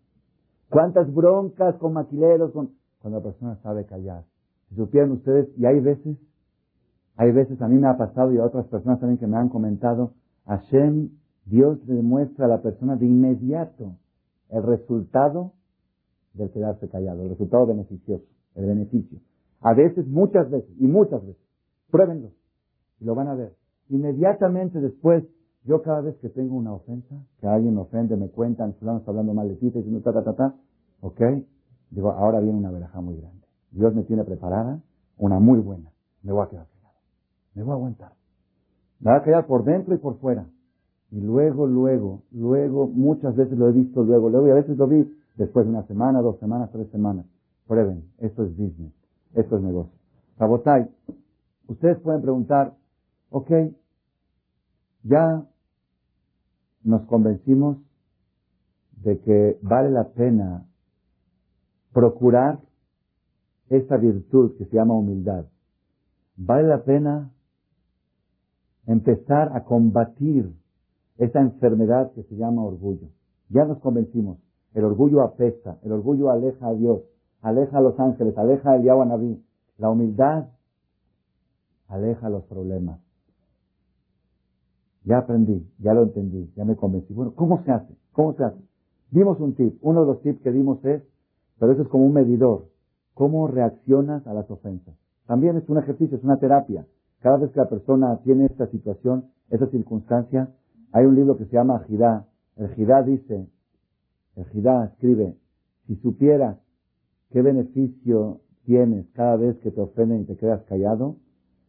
[0.68, 2.52] ¿Cuántas broncas con maquileros?
[2.52, 2.72] Con...
[3.00, 4.24] Cuando la persona sabe callar.
[4.68, 6.18] Si supieran ustedes, y hay veces,
[7.16, 9.48] hay veces, a mí me ha pasado y a otras personas también que me han
[9.48, 10.12] comentado,
[10.44, 11.08] Hashem,
[11.46, 13.96] Dios le demuestra a la persona de inmediato
[14.50, 15.52] el resultado
[16.34, 19.20] del quedarse callado, el resultado beneficioso, el beneficio.
[19.62, 21.42] A veces, muchas veces, y muchas veces.
[21.90, 22.32] Pruébenlo,
[23.00, 23.61] y lo van a ver.
[23.92, 25.22] Inmediatamente después,
[25.64, 29.10] yo cada vez que tengo una ofensa, que alguien me ofende, me cuentan, fulano está
[29.10, 30.54] hablando mal de ti, diciendo ta, ta, ta, ta,
[31.02, 31.20] ok,
[31.90, 33.46] digo, ahora viene una veraja muy grande.
[33.70, 34.80] Dios me tiene preparada
[35.18, 35.90] una muy buena.
[36.22, 36.94] Me voy a quedar callado.
[37.54, 38.12] Me voy a aguantar.
[38.98, 40.46] Me voy a quedar por dentro y por fuera.
[41.10, 44.86] Y luego, luego, luego, muchas veces lo he visto luego, luego, y a veces lo
[44.86, 47.26] vi después de una semana, dos semanas, tres semanas.
[47.66, 48.94] Prueben, esto es business,
[49.34, 49.92] esto es negocio.
[50.38, 50.88] Rabotai,
[51.68, 52.72] ustedes pueden preguntar,
[53.28, 53.50] ok,
[55.02, 55.44] ya
[56.84, 57.78] nos convencimos
[59.02, 60.66] de que vale la pena
[61.92, 62.60] procurar
[63.68, 65.46] esta virtud que se llama humildad.
[66.36, 67.30] Vale la pena
[68.86, 70.52] empezar a combatir
[71.18, 73.08] esa enfermedad que se llama orgullo.
[73.48, 74.38] Ya nos convencimos.
[74.74, 77.02] El orgullo apesta, el orgullo aleja a Dios,
[77.42, 79.38] aleja a los ángeles, aleja al Yahweh.
[79.78, 80.48] La humildad
[81.88, 83.00] aleja los problemas.
[85.04, 87.12] Ya aprendí, ya lo entendí, ya me convencí.
[87.12, 87.94] Bueno, ¿cómo se hace?
[88.12, 88.60] ¿Cómo se hace?
[89.10, 89.76] Dimos un tip.
[89.82, 91.02] Uno de los tips que dimos es,
[91.58, 92.66] pero eso es como un medidor.
[93.14, 94.94] ¿Cómo reaccionas a las ofensas?
[95.26, 96.86] También es un ejercicio, es una terapia.
[97.20, 100.50] Cada vez que la persona tiene esta situación, esta circunstancia,
[100.92, 102.26] hay un libro que se llama Jidá.
[102.56, 103.46] El Jidá dice,
[104.36, 105.36] el Jidá escribe,
[105.86, 106.58] si supieras
[107.30, 111.16] qué beneficio tienes cada vez que te ofenden y te quedas callado,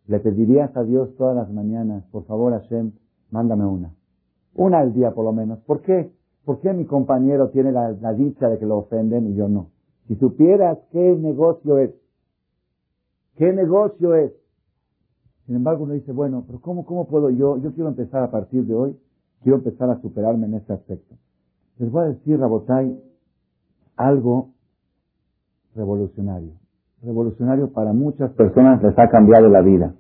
[0.08, 2.92] le pedirías a Dios todas las mañanas, por favor Hashem,
[3.34, 3.94] mándame una.
[4.54, 5.60] Una al día por lo menos.
[5.66, 6.14] ¿Por qué?
[6.46, 9.72] ¿Por qué mi compañero tiene la, dicha de que lo ofenden y yo no?
[10.08, 11.92] Si supieras qué negocio es,
[13.36, 14.34] qué negocio es.
[15.46, 17.58] Sin embargo, uno dice, bueno, pero ¿cómo, cómo puedo yo?
[17.58, 18.98] Yo quiero empezar a partir de hoy,
[19.42, 21.16] quiero empezar a superarme en este aspecto.
[21.80, 23.02] Les voy a decir, Rabotay,
[23.96, 24.52] algo
[25.76, 26.52] revolucionario.
[27.02, 29.96] Revolucionario para muchas personas les ha cambiado la vida.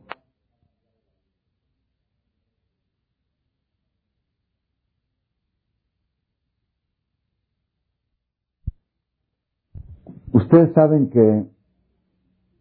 [10.53, 11.45] Ustedes saben que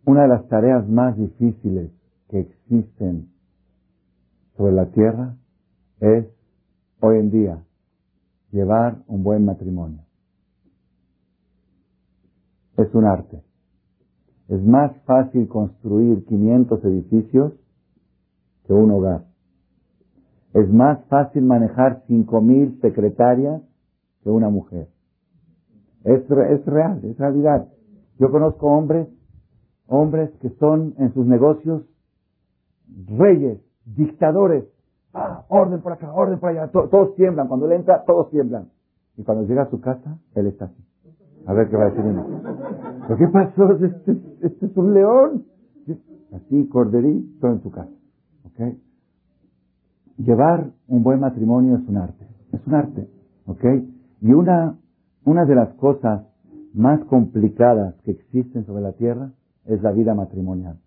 [0.06, 1.90] una de las tareas más difíciles
[2.30, 3.28] que existen
[4.56, 5.36] sobre la tierra
[6.00, 6.24] es
[7.00, 7.62] hoy en día
[8.50, 9.98] llevar un buen matrimonio.
[12.78, 13.42] Es un arte.
[14.48, 17.52] Es más fácil construir 500 edificios
[18.66, 19.26] que un hogar.
[20.54, 23.60] Es más fácil manejar 5.000 secretarias
[24.24, 24.88] que una mujer.
[26.04, 27.68] Es, es real, es realidad.
[28.22, 29.08] Yo conozco hombres,
[29.88, 31.82] hombres que son en sus negocios
[33.08, 34.64] reyes, dictadores.
[35.12, 36.68] Ah, orden por acá, orden por allá.
[36.68, 37.48] todos tiemblan.
[37.48, 38.68] Cuando él entra, todos tiemblan.
[39.16, 40.84] Y cuando llega a su casa, él está así.
[41.46, 42.24] A ver qué va a decir uno.
[43.08, 43.72] ¿Pero qué pasó?
[43.84, 44.12] Este,
[44.42, 45.44] este, es un león.
[46.32, 47.90] Así, corderito en su casa.
[48.46, 48.76] ¿Ok?
[50.18, 52.24] Llevar un buen matrimonio es un arte.
[52.52, 53.10] Es un arte.
[53.46, 53.64] ¿Ok?
[54.20, 54.76] Y una
[55.24, 56.22] una de las cosas
[56.74, 59.32] más complicadas que existen sobre la tierra
[59.66, 60.78] es la vida matrimonial.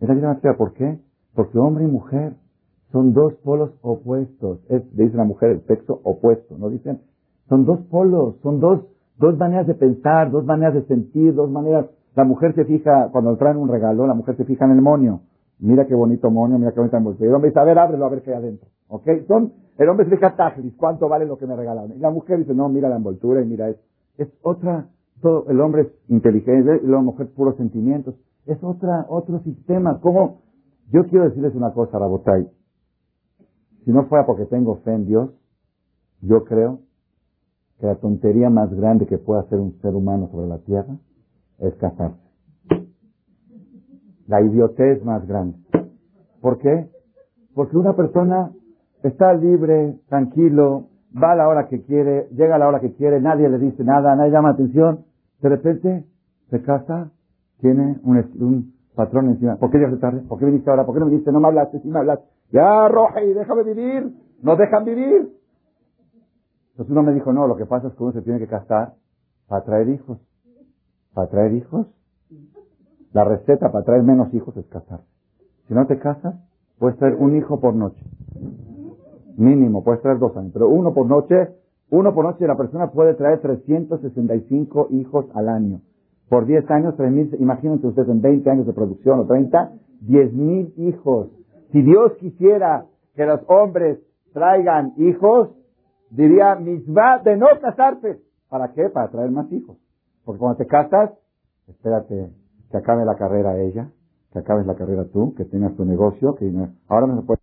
[0.00, 0.98] Es la vida matrimonial, ¿por qué?
[1.34, 2.34] Porque hombre y mujer
[2.92, 4.60] son dos polos opuestos.
[4.68, 7.00] Es, dice la mujer, el sexo opuesto, ¿no dicen?
[7.48, 8.82] Son dos polos, son dos,
[9.18, 11.86] dos maneras de pensar, dos maneras de sentir, dos maneras.
[12.14, 15.22] La mujer se fija, cuando traen un regalo, la mujer se fija en el monio.
[15.58, 17.26] Mira qué bonito monio, mira qué bonita envoltura.
[17.26, 18.68] Y el hombre dice, a ver, ábrelo, a ver qué hay adentro.
[18.88, 19.06] ¿Ok?
[19.26, 21.92] Son, el hombre se fija tajlis, ¿cuánto vale lo que me regalaron?
[21.92, 23.80] Y la mujer dice, no, mira la envoltura y mira eso.
[24.18, 24.88] Es otra,
[25.22, 28.14] todo, el hombre es inteligente y la mujer puros sentimientos.
[28.44, 30.00] Es otra, otro sistema.
[30.00, 30.42] ¿Cómo?
[30.90, 32.50] Yo quiero decirles una cosa, Rabotay.
[33.84, 35.30] Si no fuera porque tengo fe en Dios,
[36.20, 36.80] yo creo
[37.80, 40.96] que la tontería más grande que puede hacer un ser humano sobre la tierra
[41.58, 42.20] es casarse.
[44.26, 45.58] La idiotez más grande.
[46.40, 46.90] ¿Por qué?
[47.54, 48.52] Porque una persona
[49.02, 50.88] está libre, tranquilo,
[51.20, 53.84] va a la hora que quiere, llega a la hora que quiere, nadie le dice
[53.84, 55.04] nada, nadie llama atención.
[55.42, 56.06] De repente
[56.50, 57.10] se casa,
[57.60, 59.56] tiene un, patrón encima.
[59.56, 60.20] ¿Por qué llegaste tarde?
[60.28, 60.86] ¿Por qué viniste ahora?
[60.86, 61.32] ¿Por qué no viniste?
[61.32, 62.24] No me hablaste, sí me hablaste.
[62.52, 62.88] Ya,
[63.24, 64.14] y déjame vivir.
[64.42, 65.32] No dejan vivir.
[66.72, 68.94] Entonces uno me dijo, no, lo que pasa es que uno se tiene que casar
[69.48, 70.18] para traer hijos.
[71.14, 71.86] ¿Para traer hijos?
[73.12, 75.00] La receta para traer menos hijos es casar.
[75.68, 76.34] Si no te casas,
[76.78, 78.04] puedes traer un hijo por noche.
[79.36, 80.52] Mínimo, puedes traer dos años.
[80.52, 81.48] Pero uno por noche,
[81.92, 85.82] uno por noche la persona puede traer 365 hijos al año.
[86.30, 89.72] Por 10 años, 3.000, imagínense ustedes en 20 años de producción o 30,
[90.06, 91.28] 10.000 hijos.
[91.70, 93.98] Si Dios quisiera que los hombres
[94.32, 95.50] traigan hijos,
[96.08, 98.22] diría misma de no casarse.
[98.48, 98.88] ¿Para qué?
[98.88, 99.76] Para traer más hijos.
[100.24, 101.10] Porque cuando te casas,
[101.68, 102.30] espérate
[102.70, 103.90] que acabe la carrera ella,
[104.32, 106.50] que acabes la carrera tú, que tengas tu negocio, que
[106.88, 107.41] ahora no se puede.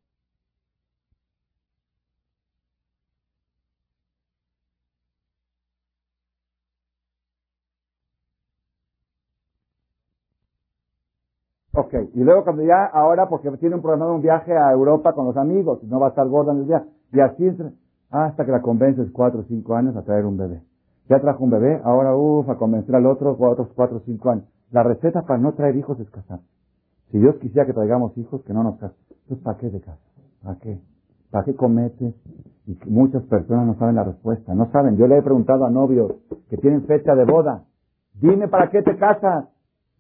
[11.89, 15.25] Ok, y luego cuando ya, ahora porque tiene un programado un viaje a Europa con
[15.25, 17.51] los amigos, no va a estar gorda en el día, y así
[18.11, 20.61] hasta que la convences cuatro o cinco años a traer un bebé.
[21.09, 24.45] Ya trajo un bebé, ahora uff, a convencer al otro otros cuatro o cinco años.
[24.69, 26.41] La receta para no traer hijos es casar.
[27.11, 28.97] Si Dios quisiera que traigamos hijos, que no nos casen.
[29.23, 29.99] Entonces, ¿para qué de casa?
[30.43, 30.79] ¿Para qué?
[31.31, 32.13] ¿Para qué comete?
[32.67, 34.53] Y muchas personas no saben la respuesta.
[34.53, 34.97] No saben.
[34.97, 36.11] Yo le he preguntado a novios
[36.49, 37.63] que tienen fecha de boda.
[38.21, 39.45] Dime para qué te casas.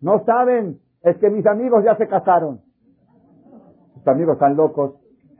[0.01, 0.77] No saben.
[1.01, 2.61] Es que mis amigos ya se casaron.
[3.95, 4.95] Tus amigos están locos.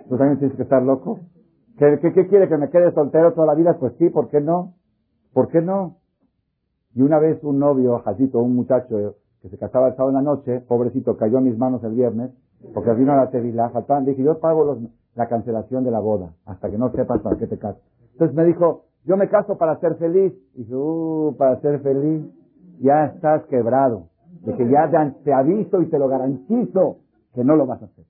[0.08, 1.20] Tú también tienes que estar loco.
[1.78, 1.98] ¿Qué,
[2.28, 2.50] quiere?
[2.50, 3.78] ¿Que me quede soltero toda la vida?
[3.80, 4.74] Pues sí, ¿por qué no?
[5.34, 5.98] ¿Por qué no?
[6.94, 10.30] Y una vez un novio, Jacito, un muchacho que se casaba el sábado en la
[10.30, 12.32] noche, pobrecito, cayó a mis manos el viernes,
[12.74, 14.78] porque vino a la tevila, faltaban, dije, yo pago
[15.16, 17.82] la cancelación de la boda, hasta que no sepas para qué te casas.
[18.12, 20.34] Entonces me dijo, yo me caso para ser feliz.
[20.56, 22.26] Y dije, uh, para ser feliz,
[22.80, 24.10] ya estás quebrado.
[24.42, 24.90] De que ya
[25.24, 27.00] te aviso y te lo garantizo
[27.34, 28.06] que no lo vas a hacer.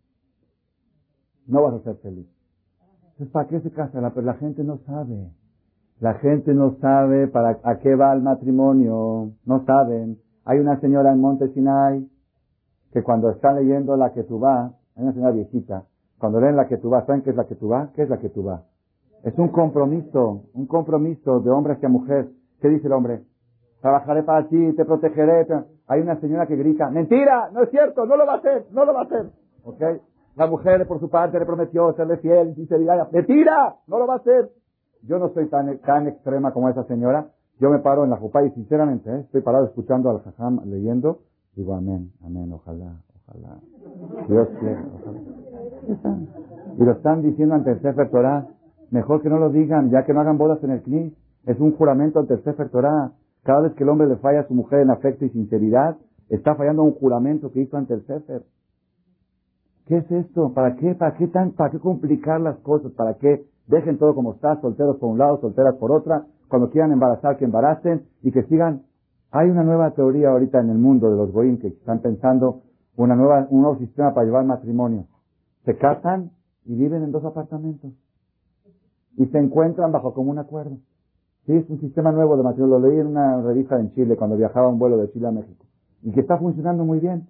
[1.47, 2.27] No vas a ser feliz.
[3.11, 3.99] Entonces, ¿para qué se casa?
[3.99, 5.31] La, la gente no sabe.
[5.99, 9.31] La gente no sabe para a qué va el matrimonio.
[9.45, 10.19] No saben.
[10.45, 12.07] Hay una señora en Monte Sinai
[12.93, 15.85] que cuando está leyendo la que tú vas, hay una señora viejita,
[16.17, 17.89] cuando leen la que tú vas, ¿saben qué es la que tú vas?
[17.91, 18.61] ¿Qué es la que tú vas?
[19.23, 22.29] Es un compromiso, un compromiso de hombre hacia mujer.
[22.61, 23.23] ¿Qué dice el hombre?
[23.81, 25.47] Trabajaré para ti, te protegeré.
[25.89, 28.85] Hay una señora que grita, mentira, no es cierto, no lo va a hacer, no
[28.85, 29.25] lo va a hacer.
[29.63, 29.81] ¿Ok?
[30.35, 33.11] La mujer por su parte le prometió serle fiel, sinceridad.
[33.11, 34.51] Mentira, no lo va a hacer.
[35.01, 37.27] Yo no soy tan, tan extrema como esa señora.
[37.59, 39.19] Yo me paro en la jupa y sinceramente ¿eh?
[39.21, 41.21] estoy parado escuchando al jajam leyendo.
[41.55, 43.57] Digo amén, amén, ojalá, ojalá.
[44.27, 45.19] Dios quiera, ojalá.
[46.77, 48.47] Y lo están diciendo ante el Sefer Torah.
[48.91, 51.15] Mejor que no lo digan, ya que no hagan bodas en el CNI.
[51.47, 53.11] Es un juramento ante el Sefer Torah.
[53.43, 55.97] Cada vez que el hombre le falla a su mujer en afecto y sinceridad,
[56.29, 58.43] está fallando un juramento que hizo ante el Sefer.
[59.87, 60.53] ¿Qué es esto?
[60.53, 60.93] ¿Para qué?
[60.93, 62.91] ¿Para qué tan, para qué complicar las cosas?
[62.91, 63.45] ¿Para qué?
[63.67, 66.25] Dejen todo como está, solteros por un lado, solteras por otra.
[66.47, 68.83] Cuando quieran embarazar, que embaracen y que sigan.
[69.31, 72.61] Hay una nueva teoría ahorita en el mundo de los goyim que están pensando
[72.95, 75.05] una nueva, un nuevo sistema para llevar matrimonio.
[75.65, 76.31] Se casan
[76.65, 77.91] y viven en dos apartamentos.
[79.17, 80.77] Y se encuentran bajo común acuerdo.
[81.49, 82.77] Sí, es un sistema nuevo de matrimonio.
[82.77, 85.65] Lo leí en una revista en Chile cuando viajaba un vuelo de Chile a México.
[86.03, 87.27] Y que está funcionando muy bien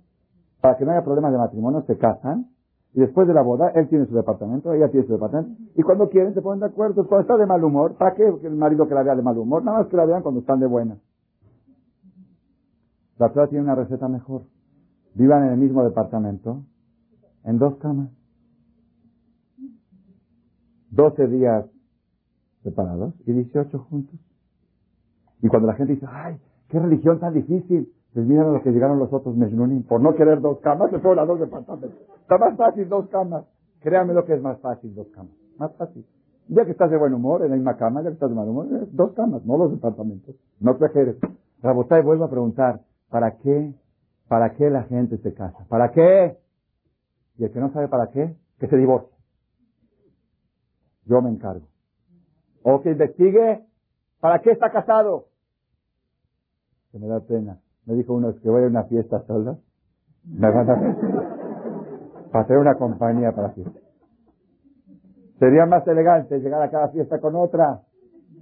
[0.60, 2.48] para que no haya problemas de matrimonio, se casan
[2.94, 6.10] y después de la boda, él tiene su departamento, ella tiene su departamento, y cuando
[6.10, 7.08] quieren se ponen de acuerdo.
[7.08, 9.64] Cuando está de mal humor, ¿para qué el marido que la vea de mal humor?
[9.64, 10.98] Nada más que la vean cuando están de buena.
[13.20, 14.42] La Torah tiene una receta mejor.
[15.14, 16.64] Vivan en el mismo departamento,
[17.46, 18.10] en dos camas.
[20.92, 21.68] Doce días
[22.64, 24.20] separados y dieciocho juntos.
[25.41, 26.38] Y cuando la gente dice, ay,
[26.68, 29.84] qué religión tan difícil, pues miren a los que llegaron los otros Mejnunim.
[29.84, 31.99] Por no querer dos camas, se fueron a dos departamentos.
[32.22, 33.45] Está más fácil dos camas.
[33.82, 35.32] Créame lo que es más fácil dos camas.
[35.57, 36.05] Más fácil.
[36.47, 38.47] Ya que estás de buen humor, en la misma cama, ya que estás de mal
[38.47, 40.36] humor, dos camas, no los departamentos.
[40.60, 41.18] No exageres.
[41.62, 43.76] Rabotay vuelvo a preguntar, ¿para qué?
[44.28, 45.66] ¿Para qué la gente se casa?
[45.70, 46.38] ¿Para qué?
[47.38, 49.16] Y el que no sabe para qué, que se divorcie.
[51.05, 51.68] Yo me encargo.
[52.64, 53.66] O que investigue,
[54.20, 55.26] ¿para qué está casado?
[56.91, 57.60] Que me da pena.
[57.86, 59.57] Me dijo uno, que voy a una fiesta sola.
[60.26, 60.97] Me van a...
[62.32, 63.80] para una compañía para fiesta.
[65.39, 67.82] Sería más elegante llegar a cada fiesta con otra.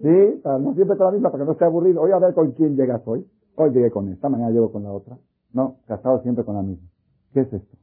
[0.02, 0.42] ¿Sí?
[0.44, 2.02] Para no siempre con la misma, para que no esté aburrido.
[2.02, 3.26] Hoy a ver con quién llegas hoy.
[3.56, 5.18] Hoy llegué con esta, mañana llego con la otra.
[5.54, 6.88] No, casado siempre con la misma.
[7.34, 7.78] ¿Qué es esto?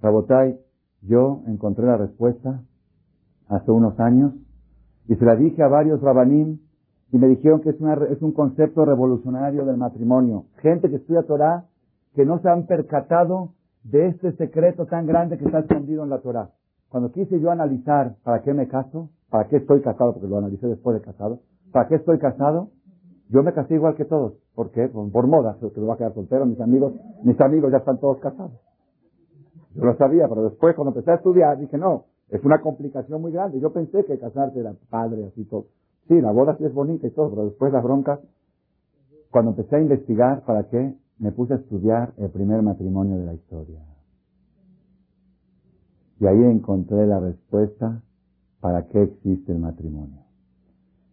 [0.00, 0.58] Rabotai,
[1.02, 2.62] Yo encontré la respuesta
[3.48, 4.32] hace unos años
[5.08, 6.58] y se la dije a varios rabanim
[7.12, 10.46] y me dijeron que es, una, es un concepto revolucionario del matrimonio.
[10.58, 11.66] Gente que estudia Torah
[12.14, 13.50] que no se han percatado
[13.84, 16.50] de este secreto tan grande que está escondido en la Torah.
[16.88, 20.66] Cuando quise yo analizar para qué me caso, para qué estoy casado, porque lo analicé
[20.66, 21.40] después de casado,
[21.72, 22.68] para qué estoy casado,
[23.30, 24.34] yo me casé igual que todos.
[24.54, 24.88] ¿Por qué?
[24.88, 26.92] Por, moda, que me voy a quedar soltero, mis amigos,
[27.24, 28.52] mis amigos ya están todos casados.
[29.74, 33.30] Yo lo sabía, pero después cuando empecé a estudiar dije, no, es una complicación muy
[33.30, 33.60] grande.
[33.60, 35.66] Yo pensé que casarte era padre, así todo.
[36.08, 38.20] Sí, la boda sí es bonita y todo, pero después las broncas.
[39.30, 43.34] Cuando empecé a investigar para qué, me puse a estudiar el primer matrimonio de la
[43.34, 43.80] historia.
[46.20, 48.02] Y ahí encontré la respuesta
[48.60, 50.22] para qué existe el matrimonio.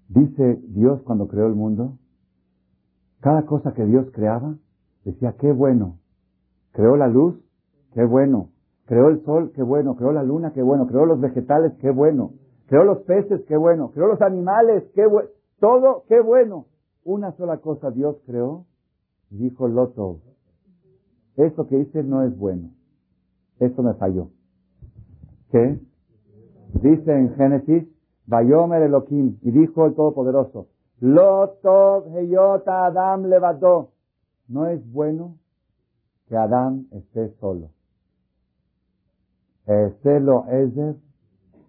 [0.07, 1.97] Dice Dios cuando creó el mundo,
[3.19, 4.55] cada cosa que Dios creaba,
[5.03, 5.99] decía, qué bueno.
[6.71, 7.35] Creó la luz,
[7.93, 8.51] qué bueno.
[8.89, 9.95] Creó el sol, qué bueno.
[9.95, 10.87] Creó la luna, qué bueno.
[10.87, 12.31] Creó los vegetales, qué bueno.
[12.65, 13.91] Creó los peces, qué bueno.
[13.91, 15.29] Creó los animales, qué bueno.
[15.59, 16.65] Todo, qué bueno.
[17.03, 18.65] Una sola cosa Dios creó
[19.29, 20.21] dijo Loto.
[21.35, 22.71] Esto que hice no es bueno.
[23.59, 24.29] Esto me falló.
[25.51, 25.79] ¿Qué?
[26.81, 27.87] Dice en Génesis,
[28.25, 30.67] Bayomer Elohim, y dijo el Todopoderoso,
[30.99, 33.91] Loto Heyota Adam levantó.
[34.47, 35.35] No es bueno
[36.27, 37.69] que Adán esté solo.
[40.01, 40.95] Celo Ezer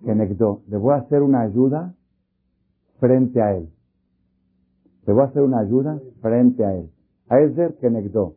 [0.05, 0.63] que negdó.
[0.69, 1.95] Le voy a hacer una ayuda
[2.99, 3.69] frente a él.
[5.07, 6.91] Le voy a hacer una ayuda frente a él.
[7.29, 8.37] Ezer que negdó.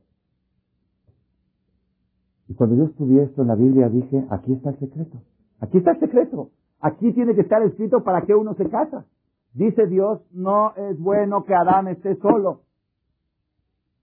[2.49, 5.17] Y cuando yo estudié esto en la Biblia dije, aquí está el secreto.
[5.59, 6.51] Aquí está el secreto.
[6.81, 9.05] Aquí tiene que estar escrito para que uno se casa.
[9.53, 12.63] Dice Dios, no es bueno que Adán esté solo.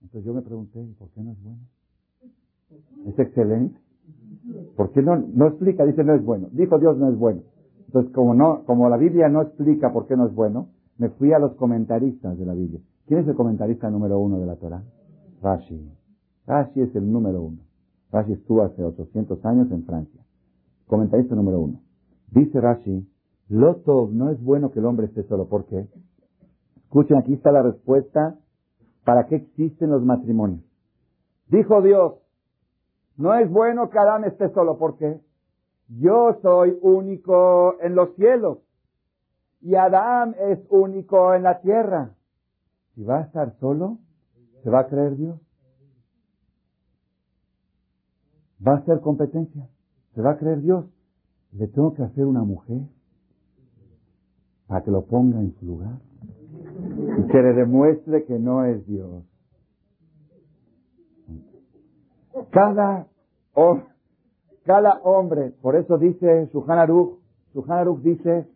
[0.00, 1.61] Entonces yo me pregunté, ¿por qué no es bueno?
[3.04, 3.78] Es excelente.
[4.76, 5.84] ¿Por qué no, no explica?
[5.84, 6.49] Dice, no es bueno.
[6.53, 7.43] Dijo Dios, no es bueno.
[7.86, 10.68] Entonces, como, no, como la Biblia no explica por qué no es bueno,
[10.99, 12.80] me fui a los comentaristas de la Biblia.
[13.07, 14.82] ¿Quién es el comentarista número uno de la Torah?
[15.43, 15.91] Rashi.
[16.47, 17.59] Rashi es el número uno.
[18.12, 20.20] Rashi estuvo hace 800 años en Francia.
[20.86, 21.80] Comentarista número uno.
[22.30, 23.09] Dice Rashi,
[23.49, 25.49] Loto, no es bueno que el hombre esté solo.
[25.49, 25.88] ¿Por qué?
[26.84, 28.36] Escuchen, aquí está la respuesta
[29.05, 30.62] para qué existen los matrimonios.
[31.49, 32.14] Dijo Dios,
[33.21, 34.79] no es bueno que Adán esté solo.
[34.79, 35.21] ¿Por qué?
[35.89, 38.61] Yo soy único en los cielos
[39.61, 42.14] y Adán es único en la tierra.
[42.95, 43.99] Si va a estar solo,
[44.62, 45.39] ¿se va a creer Dios?
[48.66, 49.68] Va a ser competencia.
[50.14, 50.87] ¿Se va a creer Dios?
[51.53, 52.81] ¿Le tengo que hacer una mujer
[54.66, 55.99] para que lo ponga en su lugar?
[57.18, 59.25] Y que le demuestre que no es Dios.
[62.51, 63.07] Cada,
[64.64, 67.18] cada hombre, por eso dice Suhan Aruch,
[67.53, 68.47] Suhan dice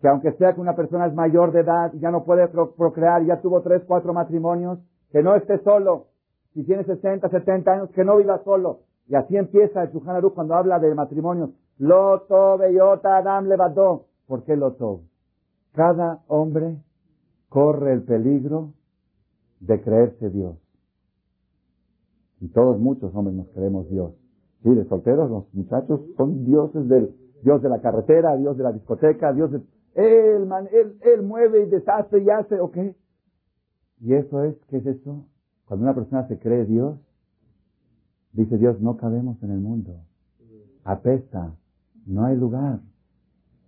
[0.00, 3.40] que aunque sea que una persona es mayor de edad ya no puede procrear, ya
[3.40, 4.78] tuvo tres, cuatro matrimonios,
[5.10, 6.08] que no esté solo.
[6.52, 8.80] Si tiene 60, 70 años, que no viva solo.
[9.08, 11.52] Y así empieza el Shulchan cuando habla de matrimonio.
[11.78, 14.06] Loto, bellota, Adam levantó.
[14.26, 15.00] ¿Por qué Loto?
[15.72, 16.76] Cada hombre
[17.48, 18.72] corre el peligro
[19.60, 20.63] de creerse Dios.
[22.44, 24.12] Y todos, muchos hombres nos creemos Dios.
[24.62, 28.72] Sí, de solteros, los muchachos son dioses del, Dios de la carretera, Dios de la
[28.72, 29.62] discoteca, Dios de...
[29.94, 32.76] Él, man, él, él mueve y deshace y hace, ¿ok?
[34.00, 35.24] Y eso es, ¿qué es eso?
[35.66, 36.98] Cuando una persona se cree Dios,
[38.34, 40.00] Dice Dios, no cabemos en el mundo.
[40.82, 41.54] Apesta.
[42.04, 42.80] No hay lugar.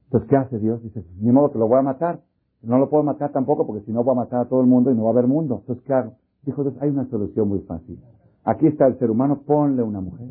[0.07, 0.83] Entonces, ¿qué hace Dios?
[0.83, 2.21] Dice, ni modo que lo voy a matar.
[2.63, 4.91] No lo puedo matar tampoco porque si no voy a matar a todo el mundo
[4.91, 5.59] y no va a haber mundo.
[5.61, 6.15] Entonces, ¿qué hago?
[6.43, 8.01] Dijo Dios, hay una solución muy fácil.
[8.47, 10.29] Aquí está el ser humano, ponle una mujer.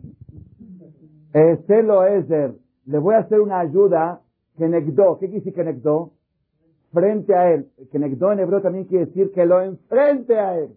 [1.68, 2.55] Celo Ezer,
[2.86, 4.22] le voy a hacer una ayuda
[4.57, 4.66] que.
[4.68, 6.09] ¿Qué quiere decir que?
[6.91, 7.70] Frente a él.
[7.91, 10.70] Que en hebreo también quiere decir que lo enfrente a él.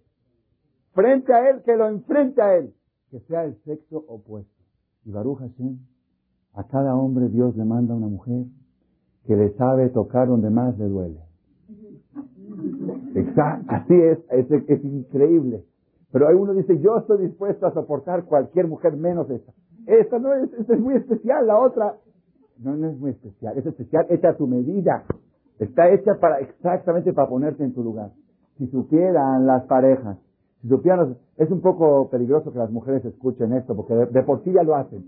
[0.92, 2.74] Frente a él, que lo enfrente a él
[3.10, 4.52] que sea el sexo opuesto.
[5.04, 5.78] Y Baruch Hashem,
[6.54, 8.44] a cada hombre Dios le manda una mujer
[9.24, 11.20] que le sabe tocar donde más le duele.
[13.14, 15.64] Exacto, así es, es, increíble.
[16.12, 19.52] Pero hay uno dice, yo estoy dispuesto a soportar cualquier mujer menos esta.
[19.86, 21.96] Esta no es, esta es muy especial, la otra
[22.58, 25.04] no, no es muy especial, es especial hecha a tu medida.
[25.58, 28.10] Está hecha para exactamente para ponerte en tu lugar.
[28.58, 30.18] Si supieran las parejas
[30.62, 34.52] si supieran, es un poco peligroso que las mujeres escuchen esto, porque de, por sí
[34.52, 35.04] ya lo hacen.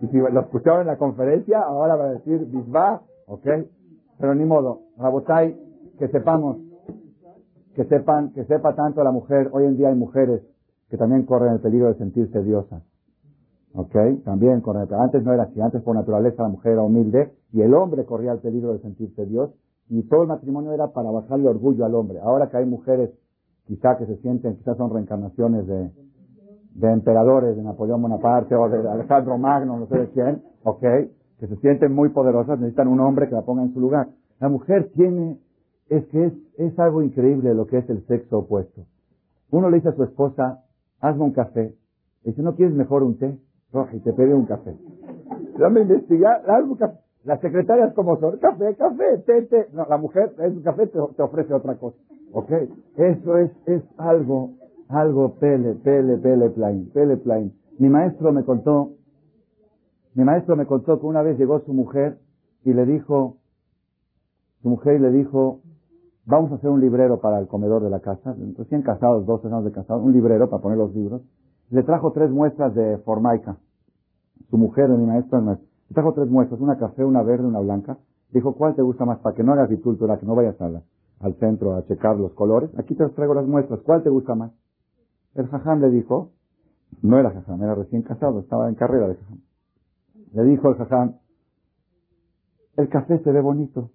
[0.00, 3.46] Y si lo escucharon en la conferencia, ahora va a decir bisba, ¿ok?
[4.18, 5.56] Pero ni modo, Rabotai,
[5.98, 6.56] que sepamos,
[7.78, 10.42] que sepan, que sepa tanto la mujer, hoy en día hay mujeres
[10.90, 12.82] que también corren el peligro de sentirse diosas.
[13.72, 13.94] ¿Ok?
[14.24, 15.00] También correcto.
[15.00, 15.60] Antes no era así.
[15.60, 19.24] Antes por naturaleza la mujer era humilde y el hombre corría el peligro de sentirse
[19.26, 19.50] Dios
[19.88, 22.18] y todo el matrimonio era para bajarle orgullo al hombre.
[22.18, 23.10] Ahora que hay mujeres
[23.68, 25.92] quizá que se sienten, quizás son reencarnaciones de,
[26.74, 30.82] de emperadores, de Napoleón Bonaparte o de Alejandro Magno, no sé de quién, ¿ok?
[31.38, 34.08] Que se sienten muy poderosas, necesitan un hombre que la ponga en su lugar.
[34.40, 35.38] La mujer tiene,
[35.88, 38.86] es que es, es algo increíble lo que es el sexo opuesto.
[39.50, 40.64] Uno le dice a su esposa,
[41.00, 41.74] hazme un café.
[42.24, 43.38] Y dice, ¿no quieres mejor un té?
[43.92, 44.74] y te pide un café.
[45.58, 46.76] Dame investigar, hazme.
[47.24, 49.68] Las secretarias como son, café, café, té, té.
[49.72, 51.96] No, la mujer, es un café, te, ofrece otra cosa.
[52.32, 52.50] ¿Ok?
[52.96, 54.52] Eso es, es algo,
[54.88, 57.52] algo pele, pele, pele, plain, pele, plain.
[57.78, 58.92] Mi maestro me contó,
[60.14, 62.18] mi maestro me contó que una vez llegó su mujer
[62.64, 63.36] y le dijo,
[64.62, 65.60] su mujer le dijo,
[66.28, 69.64] vamos a hacer un librero para el comedor de la casa, recién casados, dos años
[69.64, 71.22] de casados, un librero para poner los libros.
[71.70, 73.56] Le trajo tres muestras de formaica.
[74.50, 77.98] Su mujer, mi maestro, le trajo tres muestras, una café, una verde, una blanca.
[78.30, 79.18] Dijo, ¿cuál te gusta más?
[79.20, 80.82] Para que no hagas para que no vayas a
[81.20, 82.70] al centro a checar los colores.
[82.78, 83.80] Aquí te traigo las muestras.
[83.80, 84.52] ¿Cuál te gusta más?
[85.34, 86.30] El jaján le dijo,
[87.02, 89.40] no era jaján, era recién casado, estaba en carrera de jaján.
[90.34, 91.18] Le dijo el jaján,
[92.76, 93.90] el café se ve bonito.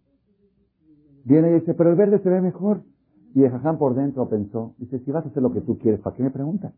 [1.25, 2.81] Viene y dice, pero el verde se ve mejor.
[3.33, 5.99] Y el jaján por dentro pensó, dice, si vas a hacer lo que tú quieres,
[6.01, 6.73] ¿para qué me preguntas?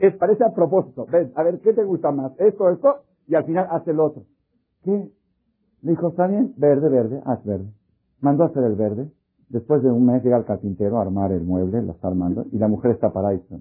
[0.00, 1.06] Es, parece a propósito.
[1.10, 2.32] Ven, a ver, ¿qué te gusta más?
[2.38, 4.22] Esto, esto, y al final hace el otro.
[4.82, 5.10] ¿Qué?
[5.82, 7.70] Le dijo, está bien, verde, verde, haz verde.
[8.20, 9.10] Mandó a hacer el verde.
[9.50, 12.58] Después de un mes llega el carpintero a armar el mueble, lo está armando, y
[12.58, 13.60] la mujer está para eso.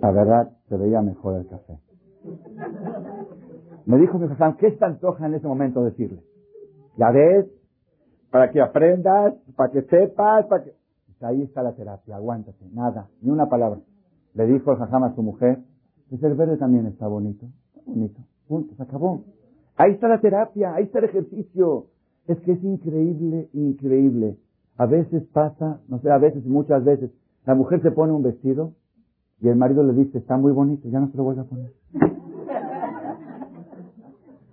[0.00, 1.78] La verdad, se veía mejor el café.
[3.90, 6.22] Me dijo mi Hassan, ¿qué te antoja en ese momento decirle?
[6.96, 7.46] Ya ves,
[8.30, 10.74] para que aprendas, para que sepas, para que...
[11.22, 13.80] Ahí está la terapia, aguántate, nada, ni una palabra.
[14.34, 15.58] Le dijo el jajam a su mujer,
[16.08, 19.24] pues el verde también está bonito, está bonito, punto, se acabó.
[19.76, 21.86] Ahí está la terapia, ahí está el ejercicio.
[22.28, 24.36] Es que es increíble, increíble.
[24.76, 27.10] A veces pasa, no sé, a veces, muchas veces,
[27.44, 28.72] la mujer se pone un vestido
[29.40, 31.72] y el marido le dice, está muy bonito, ya no se lo vuelve a poner.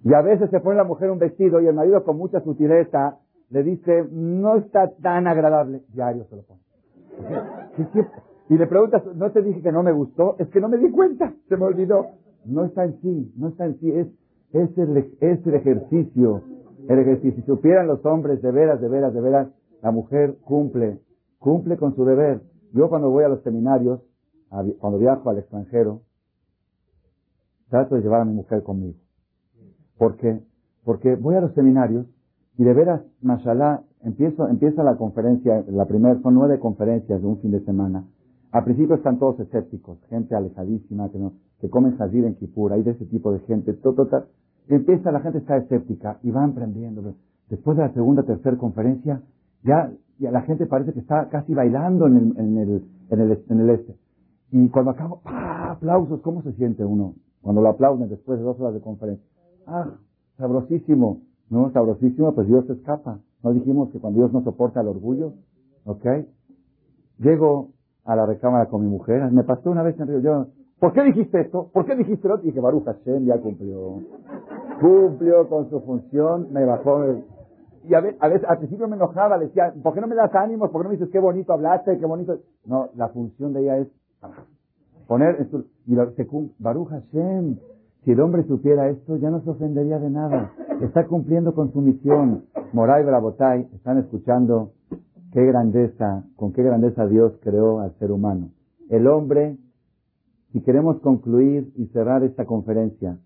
[0.07, 3.17] Y a veces se pone la mujer un vestido y el marido con mucha sutileza
[3.49, 5.81] le dice, no está tan agradable.
[5.93, 6.61] Diario se lo pone.
[8.49, 10.37] Y le preguntas, ¿no te dije que no me gustó?
[10.39, 12.05] Es que no me di cuenta, se me olvidó.
[12.45, 14.07] No está en sí, no está en sí, es,
[14.53, 16.41] es, el, es el ejercicio.
[16.87, 17.41] El ejercicio.
[17.41, 19.49] Si supieran los hombres de veras, de veras, de veras,
[19.81, 21.01] la mujer cumple,
[21.37, 22.39] cumple con su deber.
[22.71, 23.99] Yo cuando voy a los seminarios,
[24.79, 25.99] cuando viajo al extranjero,
[27.69, 28.97] trato de llevar a mi mujer conmigo.
[29.97, 30.39] ¿Por qué?
[30.83, 32.05] Porque voy a los seminarios
[32.57, 37.39] y de veras, mashallah, empiezo, empieza la conferencia, la primera, son nueve conferencias de un
[37.39, 38.05] fin de semana.
[38.51, 42.83] Al principio están todos escépticos, gente alejadísima, que, no, que comen jazir en Kipur, hay
[42.83, 44.07] de ese tipo de gente, todo,
[44.69, 47.13] Y empieza, la gente está escéptica y van aprendiendo.
[47.49, 49.21] Después de la segunda, tercera conferencia,
[49.63, 53.43] ya, ya la gente parece que está casi bailando en el, en el, en el,
[53.49, 53.95] en el este.
[54.51, 57.15] Y cuando acabo, aplausos, ¿cómo se siente uno?
[57.41, 59.25] Cuando lo aplauden después de dos horas de conferencia.
[59.67, 59.91] Ah,
[60.37, 61.21] sabrosísimo.
[61.49, 63.19] No, sabrosísimo, pues Dios se escapa.
[63.43, 65.33] No dijimos que cuando Dios no soporta el orgullo,
[65.85, 66.05] ¿ok?
[67.19, 67.69] Llego
[68.05, 70.47] a la recámara con mi mujer, me pasó una vez en Río, yo,
[70.79, 71.69] ¿por qué dijiste esto?
[71.73, 73.99] ¿Por qué dijiste lo Y dije, Baruch Hashem ya cumplió.
[74.79, 77.03] Cumplió con su función, me bajó.
[77.83, 80.33] Y a veces, a veces, al principio me enojaba, decía, ¿por qué no me das
[80.35, 80.69] ánimos?
[80.69, 82.39] ¿Por qué no dices qué bonito hablaste, qué bonito?
[82.65, 83.87] No, la función de ella es
[85.07, 86.27] poner, esto, y lo, se,
[86.59, 87.57] Baruch Hashem,
[88.07, 90.53] si el hombre supiera esto, ya no se ofendería de nada.
[90.81, 92.45] Está cumpliendo con su misión.
[92.71, 94.71] Moray Brabotay, están escuchando
[95.33, 98.51] qué grandeza, con qué grandeza Dios creó al ser humano.
[98.87, 99.57] El hombre,
[100.53, 103.19] si queremos concluir y cerrar esta conferencia,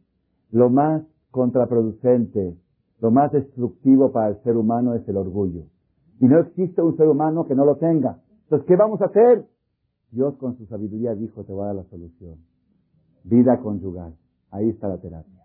[0.49, 2.57] lo más contraproducente,
[3.01, 5.65] lo más destructivo para el ser humano es el orgullo.
[6.19, 8.17] Y no existe un ser humano que no lo tenga.
[8.45, 9.45] Entonces, ¿qué vamos a hacer?
[10.09, 12.37] Dios con su sabiduría dijo, te voy a dar la solución.
[13.23, 14.15] Vida conyugal.
[14.51, 15.41] Ahí está la terapia.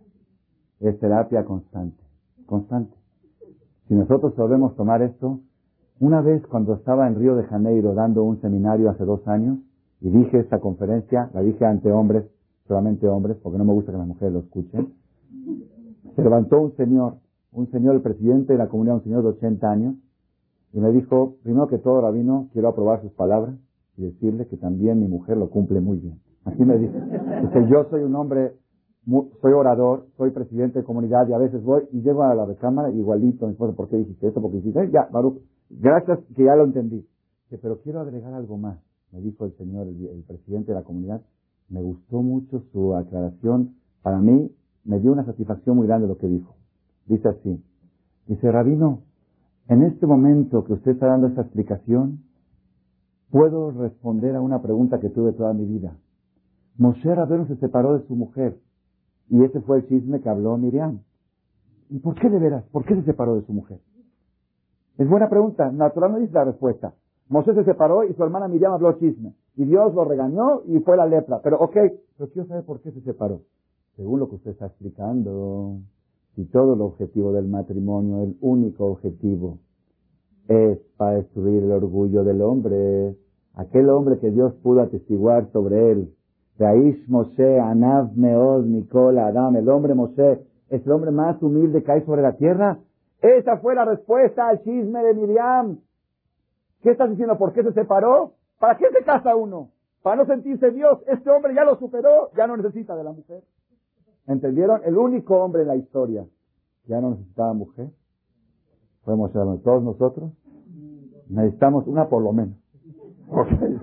[0.80, 2.02] Es terapia constante,
[2.44, 2.94] constante.
[3.88, 5.40] Si nosotros sabemos tomar esto,
[6.00, 9.58] una vez cuando estaba en Río de Janeiro dando un seminario hace dos años,
[10.00, 12.24] y dije esta conferencia, la dije ante hombres,
[12.68, 14.92] solamente hombres, porque no me gusta que las mujeres lo escuchen,
[16.14, 17.14] se levantó un señor,
[17.52, 19.94] un señor, el presidente de la comunidad, un señor de 80 años,
[20.72, 23.54] y me dijo, primero que todo, Rabino, quiero aprobar sus palabras
[23.96, 26.20] y decirle que también mi mujer lo cumple muy bien.
[26.44, 26.92] Así me dice.
[27.42, 28.54] Dice, yo soy un hombre
[29.06, 32.90] soy orador, soy presidente de comunidad y a veces voy y llego a la recámara
[32.90, 34.40] igualito, mi esposa, ¿por qué dijiste esto?
[34.40, 35.40] Porque dijiste, ya, Baruch,
[35.70, 37.06] gracias que ya lo entendí.
[37.62, 38.78] pero quiero agregar algo más,
[39.12, 41.22] me dijo el señor, el, presidente de la comunidad,
[41.68, 43.74] Me gustó mucho su aclaración.
[44.02, 44.52] Para mí
[44.84, 46.54] me dio una satisfacción muy grande lo que dijo.
[47.06, 47.60] Dice así.
[48.26, 49.02] Dice, Rabino,
[49.68, 52.20] en este momento que usted está dando esta explicación,
[53.30, 55.96] puedo responder a una pregunta que tuve toda mi vida.
[56.76, 58.58] Moshe Rabino se separó de su mujer
[59.28, 61.00] y ese fue el chisme que habló Miriam.
[61.90, 62.64] ¿Y por qué de veras?
[62.72, 63.80] ¿Por qué se separó de su mujer?
[64.98, 65.70] Es buena pregunta.
[65.70, 66.94] Natural no dice la respuesta.
[67.28, 69.34] Moshe se separó y su hermana Miriam habló chisme.
[69.56, 71.40] Y Dios lo regañó y fue la lepra.
[71.42, 71.76] Pero ok,
[72.16, 73.42] pero quiero saber por qué se separó.
[73.96, 75.78] Según lo que usted está explicando,
[76.34, 79.58] si todo el objetivo del matrimonio, el único objetivo,
[80.48, 83.16] es para destruir el orgullo del hombre,
[83.54, 86.14] aquel hombre que Dios pudo atestiguar sobre él,
[86.58, 91.92] Raish Moshe, Anav Meod, Nicola, Adam, el hombre Moshe, es el hombre más humilde que
[91.92, 92.78] hay sobre la tierra.
[93.20, 95.78] Esa fue la respuesta al chisme de Miriam.
[96.82, 97.36] ¿Qué estás diciendo?
[97.38, 98.32] ¿Por qué se separó?
[98.58, 99.70] ¿Para qué se casa uno?
[100.02, 101.00] Para no sentirse Dios.
[101.06, 103.42] Este hombre ya lo superó, ya no necesita de la mujer.
[104.26, 104.80] ¿Entendieron?
[104.84, 106.26] El único hombre en la historia
[106.86, 107.88] ya no necesitaba mujer.
[109.04, 110.32] Podemos ser todos nosotros.
[111.28, 112.56] Necesitamos una por lo menos.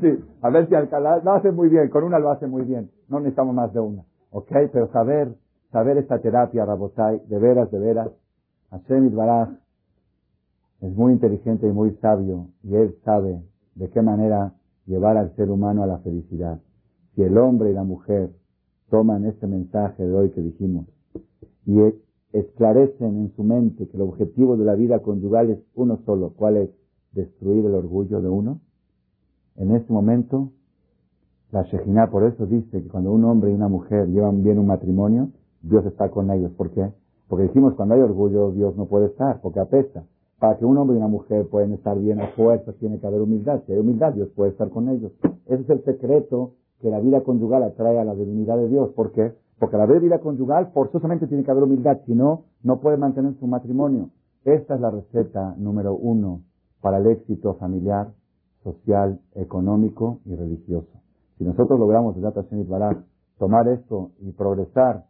[0.01, 0.23] sí.
[0.43, 2.91] A ver si Alcalá lo hace muy bien, con una lo hace muy bien.
[3.07, 4.03] No necesitamos más de una.
[4.29, 5.33] Ok, pero saber,
[5.71, 8.09] saber esta terapia, Rabotai, de veras, de veras,
[8.69, 9.51] Hashem Baraj
[10.81, 13.41] es muy inteligente y muy sabio y él sabe
[13.75, 14.53] de qué manera
[14.85, 16.59] llevar al ser humano a la felicidad.
[17.15, 18.31] Si el hombre y la mujer
[18.89, 20.87] toman este mensaje de hoy que dijimos
[21.65, 21.79] y
[22.33, 26.57] esclarecen en su mente que el objetivo de la vida conyugal es uno solo, ¿cuál
[26.57, 26.69] es?
[27.13, 28.59] Destruir el orgullo de uno.
[29.55, 30.49] En este momento,
[31.51, 34.67] la Shejina por eso dice que cuando un hombre y una mujer llevan bien un
[34.67, 35.29] matrimonio,
[35.61, 36.51] Dios está con ellos.
[36.53, 36.91] ¿Por qué?
[37.27, 40.03] Porque dijimos, cuando hay orgullo, Dios no puede estar, porque apesta.
[40.39, 43.21] Para que un hombre y una mujer puedan estar bien a fuerza, tiene que haber
[43.21, 43.61] humildad.
[43.65, 45.11] Si hay humildad, Dios puede estar con ellos.
[45.45, 48.89] Ese es el secreto que la vida conyugal atrae a la divinidad de Dios.
[48.91, 49.33] ¿Por qué?
[49.57, 53.47] Porque la vida conyugal forzosamente tiene que haber humildad, si no, no puede mantener su
[53.47, 54.09] matrimonio.
[54.43, 56.41] Esta es la receta número uno
[56.81, 58.09] para el éxito familiar,
[58.63, 60.89] social, económico y religioso.
[61.37, 62.15] Si nosotros logramos,
[63.37, 65.05] tomar esto y progresar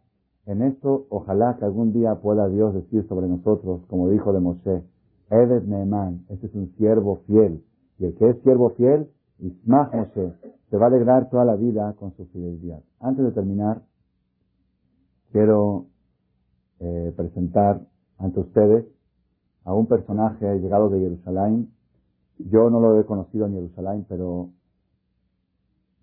[0.46, 4.82] en esto, ojalá que algún día pueda Dios decir sobre nosotros, como dijo de Moshe,
[5.30, 7.62] Eved Neeman, este es un siervo fiel.
[7.98, 10.32] Y el que es siervo fiel, Ismach Moshe,
[10.70, 12.80] se va a alegrar toda la vida con su fidelidad.
[13.00, 13.82] Antes de terminar,
[15.32, 15.86] quiero
[16.80, 17.80] eh, presentar
[18.18, 18.84] ante ustedes
[19.64, 21.70] a un personaje llegado de Jerusalén.
[22.38, 24.50] Yo no lo he conocido en Jerusalén, pero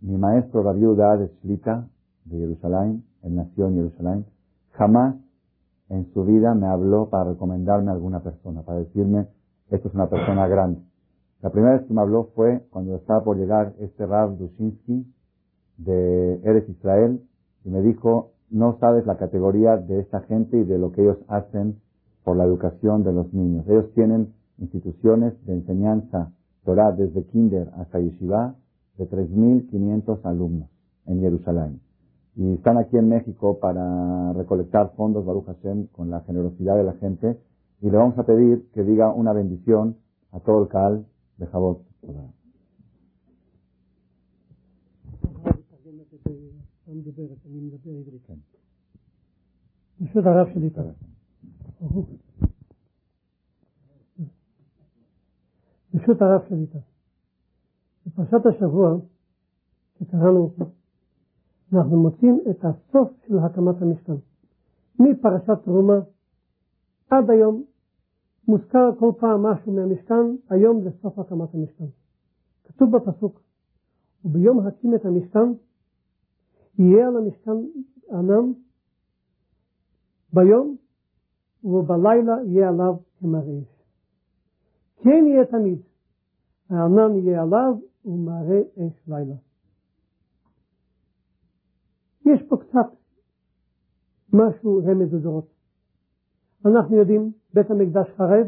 [0.01, 1.87] mi maestro Rabbi Udad de Shlita,
[2.25, 4.25] de Jerusalén, él nació en Jerusalén,
[4.71, 5.15] jamás
[5.89, 9.27] en su vida me habló para recomendarme a alguna persona, para decirme,
[9.69, 10.81] esto es una persona grande.
[11.41, 15.05] La primera vez que me habló fue cuando estaba por llegar este Rav Dushinsky
[15.77, 17.21] de Eres Israel
[17.65, 21.17] y me dijo, no sabes la categoría de esta gente y de lo que ellos
[21.27, 21.79] hacen
[22.23, 23.67] por la educación de los niños.
[23.67, 26.32] Ellos tienen instituciones de enseñanza
[26.64, 28.54] Torah desde kinder hasta yeshiva
[28.98, 30.68] de 3.500 alumnos
[31.06, 31.80] en Jerusalén
[32.36, 36.92] y están aquí en México para recolectar fondos, Baruch Hashem, con la generosidad de la
[36.94, 37.40] gente,
[37.80, 39.96] y le vamos a pedir que diga una bendición
[40.32, 41.06] a todo el Cal
[41.38, 41.82] de Jabot.
[50.14, 50.94] ברשות הרב
[56.49, 56.79] שליטה.
[58.07, 58.97] בפרשת השבוע,
[59.99, 60.65] שקראנו אותו,
[61.73, 64.15] אנחנו מוצאים את הסוף של הקמת המשכן.
[64.99, 65.99] מפרשת תרומה
[67.09, 67.63] עד היום
[68.47, 71.85] מוזכר כל פעם משהו מהמשכן, היום זה סוף הקמת המשכן.
[72.63, 73.41] כתוב בפסוק,
[74.25, 75.53] וביום הקים את המשכן,
[76.79, 77.57] יהיה על המשכן
[78.11, 78.51] ענן
[80.33, 80.75] ביום,
[81.63, 83.70] ובלילה יהיה עליו כמראה.
[85.03, 85.79] כן יהיה תמיד,
[86.69, 87.73] הענן יהיה עליו
[88.05, 89.35] ומראה אש לילה.
[92.25, 92.87] יש פה קצת
[94.33, 95.47] משהו רמז לדורות.
[96.65, 98.47] אנחנו יודעים, בית המקדש חרב,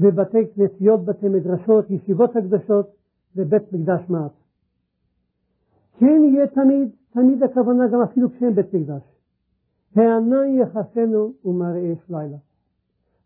[0.00, 2.90] ובתי כנסיות, בתי מדרשות, ישיבות הקדשות,
[3.36, 4.32] ובית מקדש מעט.
[5.98, 9.02] כן יהיה תמיד, תמיד הכוונה גם אפילו כשאין בית מקדש.
[9.96, 12.36] הענן יחסנו ומראה אש לילה.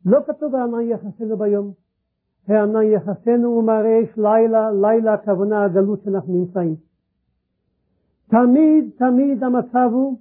[0.05, 1.73] לא כתוב הענן יחסנו ביום,
[2.49, 6.77] הענן יחסנו ומראה אש לילה, לילה הכוונה הגלות שאנחנו נמצאים.
[8.29, 10.19] תמיד תמיד המצב הוא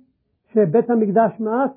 [0.53, 1.71] שבית המקדש מעט,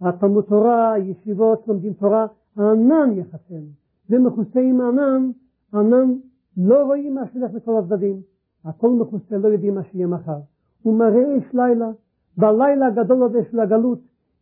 [0.00, 3.64] התלמוד תורה, ישיבות, לומדים תורה, הענן יחסן.
[4.10, 5.30] ומכוסה עם הענן,
[5.72, 6.14] הענן
[6.56, 8.20] לא רואים מה שהולך לכל הצדדים.
[8.64, 10.38] הכל מכוסה, לא יודעים מה שיהיה מחר.
[10.84, 11.90] ומראה אש לילה,
[12.36, 13.98] בלילה הגדול הזה של הגלות,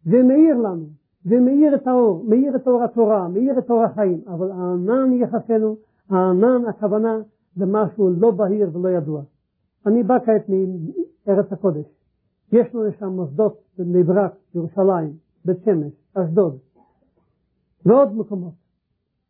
[0.06, 0.86] ומאיר לנו,
[1.28, 5.76] ומאיר את האור, מאיר את אור התורה, מאיר את אור החיים, אבל הענן יחסנו,
[6.10, 7.18] הענן הכוונה
[7.56, 9.22] זה משהו לא בהיר ולא ידוע.
[9.86, 11.86] אני בא כעת מארץ הקודש.
[12.52, 15.12] יש לנו שם מוסדות בבני ברק, ירושלים,
[15.44, 16.58] בית שמש, אשדוד,
[17.86, 18.52] ועוד מקומות.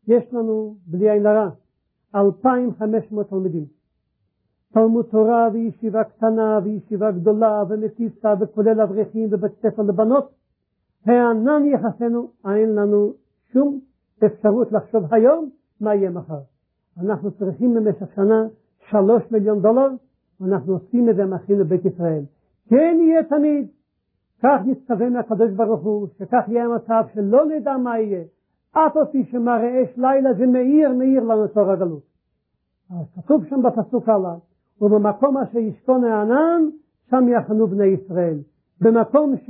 [0.07, 1.49] יש לנו, בלי עין הרע,
[2.15, 3.65] 2,500 תלמידים.
[4.73, 10.38] תלמוד תורה וישיבה קטנה וישיבה גדולה ומקיפה וכולל אברכים ובית ספר לבנות.
[11.05, 13.13] הענן יחסנו, אין לנו
[13.51, 13.79] שום
[14.25, 15.49] אפשרות לחשוב היום
[15.81, 16.39] מה יהיה מחר.
[17.01, 18.47] אנחנו צריכים במשך שנה
[18.89, 19.89] שלוש מיליון דולר,
[20.41, 22.23] ואנחנו עושים את זה מאחים לבית ישראל.
[22.69, 23.67] כן יהיה תמיד,
[24.43, 28.23] כך נצטווה מהקדוש ברוך הוא, שכך יהיה המצב שלא נדע מה יהיה.
[28.71, 32.03] אף אותי שמראה אש לילה זה מאיר, מאיר לנו תור הגלות.
[32.89, 34.35] אז כתוב שם בפסוק הלאה,
[34.81, 36.61] ובמקום אשר ישכון הענן,
[37.09, 38.37] שם יחנו בני ישראל.
[38.81, 39.49] במקום ש...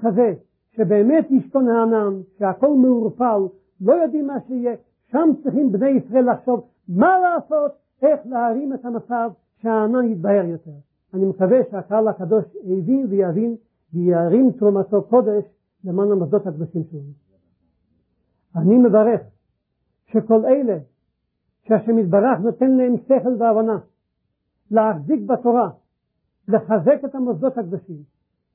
[0.00, 0.34] כזה,
[0.76, 3.42] שבאמת ישכון הענן, שהכל מעורפל,
[3.80, 4.74] לא יודעים מה שיהיה,
[5.10, 7.72] שם צריכים בני ישראל לחשוב מה לעשות,
[8.02, 9.30] איך להרים את המצב
[9.62, 10.70] שהענן יתבהר יותר.
[11.14, 13.56] אני מקווה שהקהל הקדוש הבין ויבין
[13.94, 15.44] וירים תרומתו קודש
[15.84, 17.12] למען המוסדות הקדושים שלנו.
[18.56, 19.20] אני מברך
[20.06, 20.78] שכל אלה
[21.62, 23.78] שהשם יתברך נותן להם שכל והבנה
[24.70, 25.70] להחזיק בתורה,
[26.48, 28.02] לחזק את המוסדות הקדושים,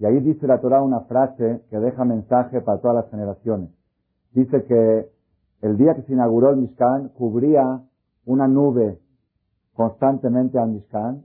[0.00, 3.68] Y ahí dice la Torah una frase que deja mensaje para todas las generaciones.
[4.32, 5.10] Dice que
[5.60, 7.82] el día que se inauguró el Mishkan cubría
[8.24, 8.98] una nube
[9.74, 11.22] constantemente al Mishkan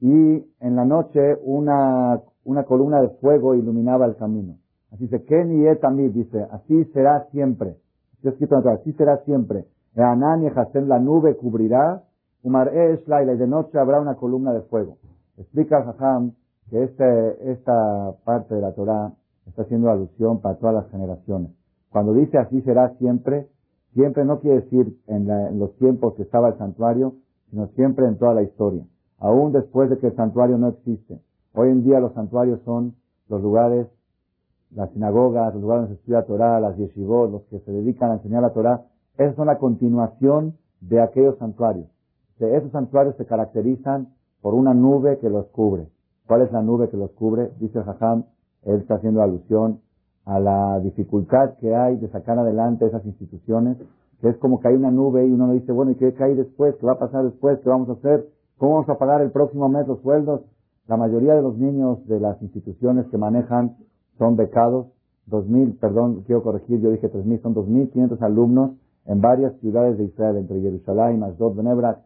[0.00, 4.54] y en la noche una, una columna de fuego iluminaba el camino.
[4.92, 7.76] Así dice, Ken y Etamid, dice, así será siempre.
[8.18, 9.64] Está escrito en la Torah, así será siempre.
[9.96, 12.04] Anán y la nube cubrirá
[12.44, 14.98] Umar y de noche habrá una columna de fuego.
[15.36, 16.34] Explica Jajam
[16.70, 19.12] que este, esta parte de la Torah
[19.46, 21.50] está haciendo alusión para todas las generaciones.
[21.90, 23.48] Cuando dice así será siempre,
[23.92, 27.14] siempre no quiere decir en, en, los tiempos que estaba el santuario,
[27.50, 28.84] sino siempre en toda la historia.
[29.18, 31.20] Aún después de que el santuario no existe.
[31.54, 32.94] Hoy en día los santuarios son
[33.28, 33.86] los lugares,
[34.74, 38.10] las sinagogas, los lugares donde se estudia la Torah, las yeshivot, los que se dedican
[38.10, 38.82] a enseñar la Torah.
[39.16, 41.86] Esas son la continuación de aquellos santuarios
[42.38, 44.08] que esos santuarios se caracterizan
[44.40, 45.88] por una nube que los cubre.
[46.26, 47.50] ¿Cuál es la nube que los cubre?
[47.60, 48.24] Dice el Jajam,
[48.62, 49.80] él está haciendo alusión
[50.24, 53.76] a la dificultad que hay de sacar adelante esas instituciones,
[54.22, 56.76] que es como que hay una nube y uno dice, bueno, ¿y qué hay después?
[56.76, 57.58] ¿Qué va a pasar después?
[57.60, 58.26] ¿Qué vamos a hacer?
[58.56, 60.40] ¿Cómo vamos a pagar el próximo mes los sueldos?
[60.86, 63.76] La mayoría de los niños de las instituciones que manejan
[64.18, 64.86] son becados,
[65.26, 68.72] dos mil, perdón, quiero corregir, yo dije tres mil, son dos mil quinientos alumnos
[69.04, 71.98] en varias ciudades de Israel, entre Jerusalén, Asdod, Benebrak,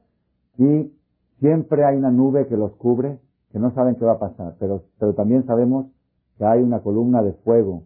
[0.57, 0.93] y
[1.39, 3.19] siempre hay una nube que los cubre,
[3.53, 5.87] que no saben qué va a pasar, pero, pero también sabemos
[6.37, 7.85] que hay una columna de fuego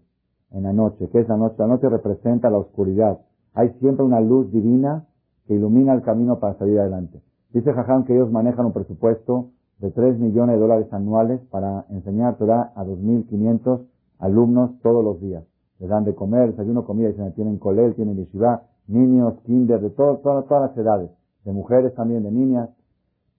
[0.50, 3.20] en la noche, que es la noche, la noche representa la oscuridad,
[3.54, 5.06] hay siempre una luz divina
[5.46, 7.20] que ilumina el camino para salir adelante.
[7.52, 12.36] Dice Jajam que ellos manejan un presupuesto de 3 millones de dólares anuales para enseñar
[12.36, 13.80] Torah a 2.500
[14.18, 15.44] alumnos todos los días.
[15.80, 20.70] Les dan de comer, desayuno, comida, tienen colel, tienen yeshiva, niños, kinder, de todo, todas
[20.70, 21.10] las edades
[21.44, 22.70] de mujeres también, de niñas.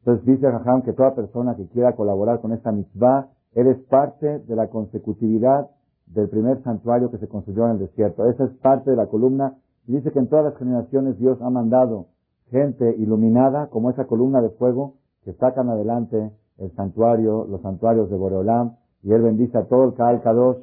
[0.06, 4.56] Entonces dice Jajam que toda persona que quiera colaborar con esta mitzvah, eres parte de
[4.56, 5.70] la consecutividad
[6.08, 8.26] del primer santuario que se construyó en el desierto.
[8.26, 9.56] Esa es parte de la columna.
[9.88, 12.08] Y dice que en todas las generaciones Dios ha mandado
[12.50, 18.18] gente iluminada como esa columna de fuego que sacan adelante el santuario, los santuarios de
[18.18, 18.76] Boreolam.
[19.04, 20.58] Y él bendice a todo el Kaal Kadosh,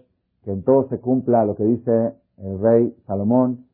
[0.44, 3.66] que en todo se cumpla lo que dice el rey Salomón,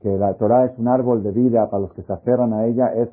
[0.00, 2.92] que la Torah es un árbol de vida para los que se aferran a ella,
[2.94, 3.08] es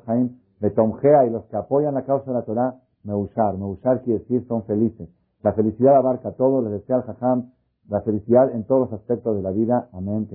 [0.60, 2.74] Betomgea y los que apoyan la causa de la Torah,
[3.04, 3.56] Meushar.
[3.56, 5.08] Meushar quiere decir son felices.
[5.42, 7.50] La felicidad abarca todo, les desea al Jajam
[7.88, 9.88] la felicidad en todos los aspectos de la vida.
[9.92, 10.26] Amén.